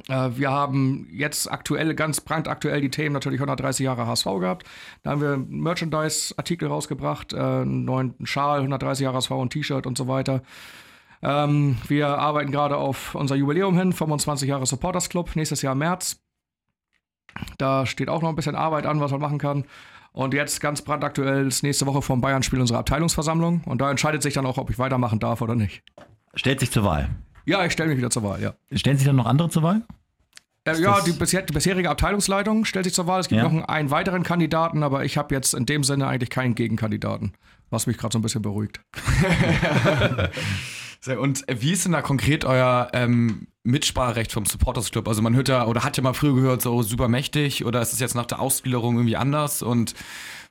[0.08, 4.68] Äh, wir haben jetzt aktuell, ganz brandaktuell die Themen natürlich 130 Jahre HSV gehabt.
[5.04, 9.98] Da haben wir Merchandise-Artikel rausgebracht, äh, einen neuen Schal, 130 Jahre HSV, ein T-Shirt und
[9.98, 10.42] so weiter.
[11.22, 16.22] Ähm, wir arbeiten gerade auf unser Jubiläum hin, 25 Jahre Supporters Club, nächstes Jahr März.
[17.58, 19.66] Da steht auch noch ein bisschen Arbeit an, was man machen kann.
[20.12, 23.62] Und jetzt ganz brandaktuell ist nächste Woche vom Bayern-Spiel unsere Abteilungsversammlung.
[23.66, 25.84] Und da entscheidet sich dann auch, ob ich weitermachen darf oder nicht.
[26.34, 27.10] Stellt sich zur Wahl.
[27.50, 28.54] Ja, ich stelle mich wieder zur Wahl, ja.
[28.72, 29.82] Stellen sich dann noch andere zur Wahl?
[30.66, 33.22] Äh, ja, die, bisher, die, bisherige Abteilungsleitung stellt sich zur Wahl.
[33.22, 33.44] Es gibt ja.
[33.44, 37.34] noch einen, einen, weiteren Kandidaten, aber ich habe jetzt in dem Sinne eigentlich keinen Gegenkandidaten,
[37.72, 38.82] was mich gerade so ein bisschen beruhigt.
[41.18, 45.08] Und wie ist denn da konkret euer ähm, Mitspracherecht vom Supporters Club?
[45.08, 47.94] Also man hört ja oder hat ja mal früher gehört, so super mächtig oder ist
[47.94, 49.96] es jetzt nach der Ausgliederung irgendwie anders und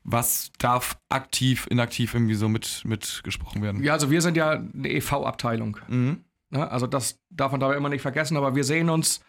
[0.05, 3.85] was darf aktiv, inaktiv irgendwie so mit, mitgesprochen werden?
[3.85, 5.77] Ja, also wir sind ja eine EV-Abteilung.
[5.87, 6.25] Mhm.
[6.51, 6.71] Ne?
[6.71, 9.21] Also das darf man dabei immer nicht vergessen, aber wir sehen uns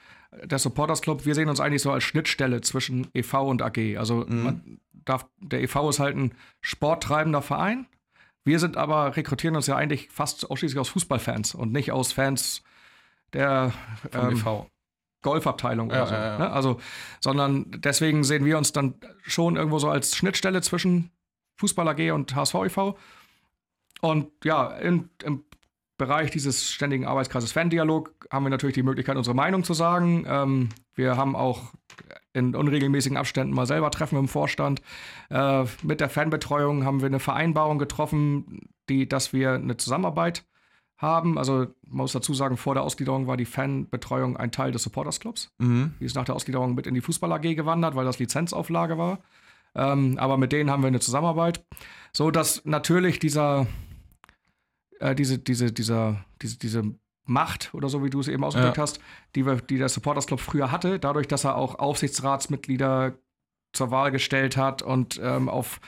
[0.43, 3.47] der Supporters Club, wir sehen uns eigentlich so als Schnittstelle zwischen e.V.
[3.49, 3.97] und AG.
[3.97, 4.43] Also Mhm.
[4.43, 5.89] man darf, der e.V.
[5.89, 7.87] ist halt ein sporttreibender Verein.
[8.45, 12.63] Wir sind aber, rekrutieren uns ja eigentlich fast ausschließlich aus Fußballfans und nicht aus Fans
[13.33, 13.73] der
[14.11, 14.69] Vom ähm, e.V.
[15.21, 16.13] Golfabteilung oder Ja, so.
[16.13, 16.37] ja, ja.
[16.39, 16.49] Ne?
[16.51, 16.79] Also,
[17.19, 21.11] sondern deswegen sehen wir uns dann schon irgendwo so als Schnittstelle zwischen
[21.57, 22.97] Fußball AG und HSV e.V.
[24.01, 25.43] Und ja, in, im
[25.99, 30.25] Bereich dieses ständigen Arbeitskreises Fan-Dialog haben wir natürlich die Möglichkeit, unsere Meinung zu sagen.
[30.27, 31.73] Ähm, wir haben auch
[32.33, 34.81] in unregelmäßigen Abständen mal selber Treffen im Vorstand.
[35.29, 40.45] Äh, mit der Fanbetreuung haben wir eine Vereinbarung getroffen, die, dass wir eine Zusammenarbeit
[40.97, 41.37] haben.
[41.37, 45.19] Also man muss dazu sagen, vor der Ausgliederung war die Fanbetreuung ein Teil des Supporters
[45.19, 45.51] Clubs.
[45.59, 45.93] Mhm.
[45.99, 49.19] Die ist nach der Ausgliederung mit in die Fußball AG gewandert, weil das Lizenzauflage war.
[49.75, 51.63] Ähm, aber mit denen haben wir eine Zusammenarbeit.
[52.11, 53.67] So dass natürlich dieser,
[54.99, 56.83] äh, diese, diese, dieser, diese, diese
[57.25, 58.83] Macht oder so, wie du es eben ausgedrückt Ja.
[58.83, 58.99] hast,
[59.35, 63.13] die, wir, die der Supporters Club früher hatte, dadurch, dass er auch Aufsichtsratsmitglieder
[63.73, 65.79] zur Wahl gestellt hat und ähm, auf,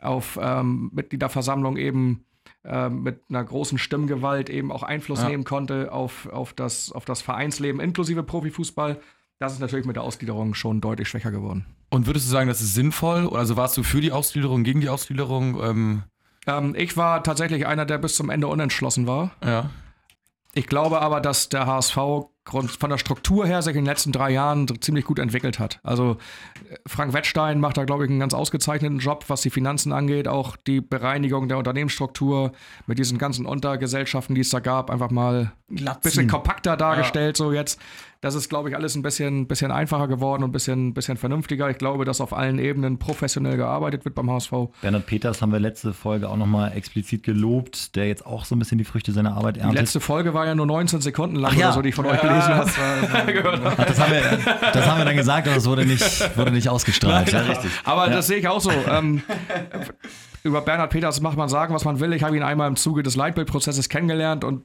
[0.00, 2.24] auf ähm, Mitgliederversammlung eben
[2.64, 5.28] ähm, mit einer großen Stimmgewalt eben auch Einfluss Ja.
[5.28, 9.00] nehmen konnte auf, auf, das, auf das Vereinsleben inklusive Profifußball.
[9.38, 11.64] Das ist natürlich mit der Ausgliederung schon deutlich schwächer geworden.
[11.88, 13.30] Und würdest du sagen, das ist sinnvoll?
[13.34, 16.04] Also warst du für die Ausgliederung, gegen die Ausgliederung?
[16.46, 19.32] Ähm, ich war tatsächlich einer, der bis zum Ende unentschlossen war.
[19.44, 19.70] ja.
[20.52, 21.94] Ich glaube aber, dass der HSV
[22.48, 25.78] von der Struktur her sich in den letzten drei Jahren ziemlich gut entwickelt hat.
[25.84, 26.16] Also
[26.68, 30.26] äh, Frank Wettstein macht da, glaube ich, einen ganz ausgezeichneten Job, was die Finanzen angeht,
[30.26, 32.52] auch die Bereinigung der Unternehmensstruktur
[32.86, 37.52] mit diesen ganzen Untergesellschaften, die es da gab, einfach mal ein bisschen kompakter dargestellt, so
[37.52, 37.80] jetzt.
[38.22, 41.70] Das ist, glaube ich, alles ein bisschen, bisschen einfacher geworden und ein bisschen, bisschen vernünftiger.
[41.70, 44.52] Ich glaube, dass auf allen Ebenen professionell gearbeitet wird beim HSV.
[44.82, 48.58] Bernhard Peters haben wir letzte Folge auch nochmal explizit gelobt, der jetzt auch so ein
[48.58, 49.80] bisschen die Früchte seiner Arbeit Die erntet.
[49.80, 51.66] letzte Folge war ja nur 19 Sekunden lang Ach ja.
[51.68, 52.70] oder so, die ich von euch gelesen habe.
[53.78, 54.38] Ach, das, haben wir,
[54.74, 57.32] das haben wir dann gesagt, aber es wurde nicht, wurde nicht ausgestrahlt.
[57.32, 57.70] Ja, richtig.
[57.84, 58.70] Aber das sehe ich auch so.
[58.90, 59.22] Ähm,
[60.42, 62.12] über Bernhard Peters macht man sagen, was man will.
[62.12, 64.64] Ich habe ihn einmal im Zuge des Leitbildprozesses kennengelernt und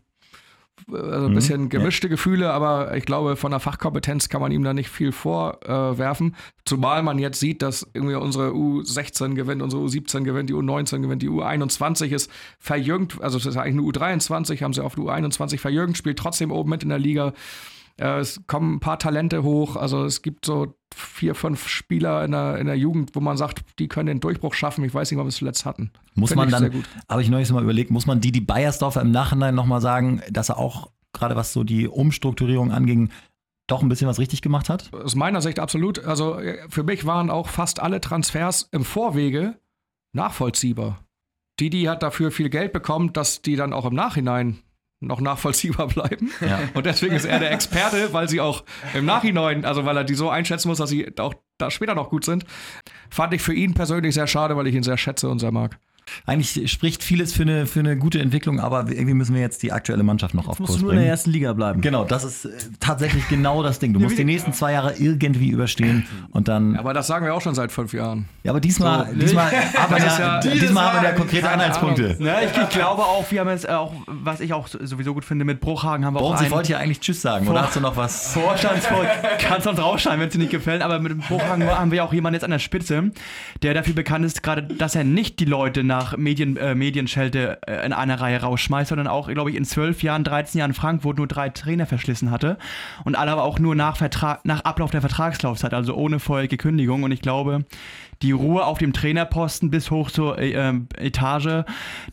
[0.91, 4.73] also ein bisschen gemischte Gefühle, aber ich glaube, von der Fachkompetenz kann man ihm da
[4.73, 6.35] nicht viel vorwerfen.
[6.65, 11.21] Zumal man jetzt sieht, dass irgendwie unsere U16 gewinnt, unsere U17 gewinnt, die U19 gewinnt,
[11.21, 15.59] die U21 ist verjüngt, also es ist eigentlich eine U23, haben sie auf die U21
[15.59, 17.33] verjüngt, spielt trotzdem oben mit in der Liga.
[17.99, 19.75] Äh, es kommen ein paar Talente hoch.
[19.75, 23.63] Also es gibt so vier, fünf Spieler in der, in der Jugend, wo man sagt,
[23.79, 24.83] die können den Durchbruch schaffen.
[24.83, 25.91] Ich weiß nicht, ob wir es zuletzt hatten.
[26.13, 29.01] Muss Finde man ich dann, habe ich neulich mal überlegt, muss man die, die Bayersdorfer
[29.01, 33.09] im Nachhinein nochmal sagen, dass er auch, gerade was so die Umstrukturierung anging,
[33.67, 34.93] doch ein bisschen was richtig gemacht hat?
[34.93, 36.03] Aus meiner Sicht absolut.
[36.05, 39.59] Also äh, für mich waren auch fast alle Transfers im Vorwege
[40.13, 40.99] nachvollziehbar.
[41.59, 44.59] Didi hat dafür viel Geld bekommen, dass die dann auch im Nachhinein
[45.05, 46.31] noch nachvollziehbar bleiben.
[46.41, 46.59] Ja.
[46.73, 50.15] Und deswegen ist er der Experte, weil sie auch im Nachhinein, also weil er die
[50.15, 52.45] so einschätzen muss, dass sie auch da später noch gut sind.
[53.09, 55.79] Fand ich für ihn persönlich sehr schade, weil ich ihn sehr schätze und sehr mag.
[56.25, 59.71] Eigentlich spricht vieles für eine, für eine gute Entwicklung, aber irgendwie müssen wir jetzt die
[59.71, 61.11] aktuelle Mannschaft noch auf Musst Kurs du nur in der bringen.
[61.11, 61.81] ersten Liga bleiben.
[61.81, 62.49] Genau, das ist äh,
[62.79, 63.93] tatsächlich genau das Ding.
[63.93, 66.75] Du musst die nächsten zwei Jahre irgendwie überstehen und dann.
[66.77, 68.25] Aber das sagen wir auch schon seit fünf Jahren.
[68.43, 71.49] Ja, aber diesmal, So, diesmal, haben wir ist ja, ja- diesmal haben wir ja konkrete
[71.49, 72.15] Anhaltspunkte.
[72.19, 75.43] Ne, ich, ich glaube auch, wir haben jetzt auch, was ich auch sowieso gut finde,
[75.45, 77.75] mit Bruchhagen haben wir auch Bones, ich einen wollte ja eigentlich Tschüss sagen, oder hast
[77.75, 78.31] du noch was?
[78.33, 79.07] Vorstandsvoll.
[79.39, 80.81] Kannst uns rausschneiden, wenn es dir nicht gefällt.
[80.83, 83.11] Aber mit dem Bruchhagen haben wir auch jemanden jetzt an der Spitze,
[83.63, 87.85] der dafür bekannt ist, gerade, dass er nicht die Leute nach Medien, äh, Medienschelte äh,
[87.85, 91.27] in einer Reihe rausschmeißt, sondern auch, glaube ich, in zwölf Jahren, 13 Jahren Frankfurt nur
[91.27, 92.57] drei Trainer verschlissen hatte.
[93.03, 97.03] Und alle aber auch nur nach, Vertrag, nach Ablauf der Vertragslaufzeit, also ohne vorherige Kündigung.
[97.03, 97.65] Und ich glaube,
[98.21, 101.65] die Ruhe auf dem Trainerposten bis hoch zur äh, ähm, Etage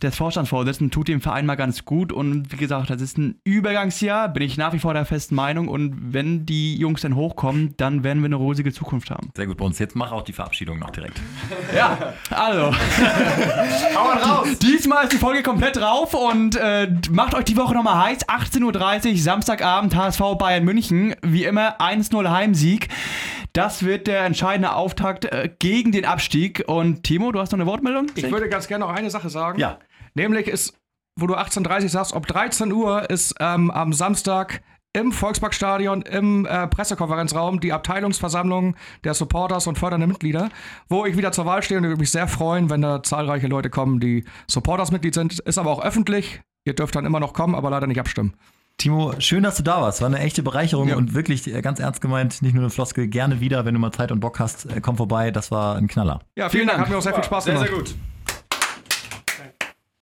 [0.02, 2.12] des Vorstandsvorsitzenden tut dem Verein mal ganz gut.
[2.12, 5.68] Und wie gesagt, das ist ein Übergangsjahr, bin ich nach wie vor der festen Meinung.
[5.68, 9.30] Und wenn die Jungs dann hochkommen, dann werden wir eine rosige Zukunft haben.
[9.36, 9.78] Sehr gut, Bones.
[9.78, 11.20] Jetzt mach auch die Verabschiedung noch direkt.
[11.74, 12.74] Ja, also.
[14.62, 18.28] Diesmal ist die Folge komplett drauf und äh, macht euch die Woche nochmal heiß.
[18.28, 21.14] 18.30 Uhr, Samstagabend, HSV Bayern München.
[21.22, 22.88] Wie immer 1-0 Heimsieg.
[23.52, 26.64] Das wird der entscheidende Auftakt äh, gegen den Abstieg.
[26.66, 28.06] Und Timo, du hast noch eine Wortmeldung?
[28.14, 29.58] Ich würde ganz gerne noch eine Sache sagen.
[29.58, 29.78] Ja.
[30.14, 30.74] Nämlich ist,
[31.18, 34.62] wo du 18.30 sagst, ob 13 Uhr ist ähm, am Samstag
[34.94, 40.50] im Volksparkstadion, im äh, Pressekonferenzraum, die Abteilungsversammlung der Supporters und fördernde Mitglieder,
[40.88, 43.46] wo ich wieder zur Wahl stehe und ich würde mich sehr freuen, wenn da zahlreiche
[43.46, 45.38] Leute kommen, die Supporters-Mitglied sind.
[45.40, 46.42] Ist aber auch öffentlich.
[46.64, 48.34] Ihr dürft dann immer noch kommen, aber leider nicht abstimmen.
[48.78, 50.00] Timo, schön, dass du da warst.
[50.00, 50.96] War eine echte Bereicherung Ja.
[50.96, 53.06] und wirklich äh, ganz ernst gemeint, nicht nur eine Floskel.
[53.06, 55.30] Gerne wieder, wenn du mal Zeit und Bock hast, äh, komm vorbei.
[55.30, 56.20] Das war ein Knaller.
[56.36, 56.80] Ja, vielen, Dank.
[56.80, 57.70] Hat mir auch sehr viel Spaß gemacht.
[57.72, 57.94] gut.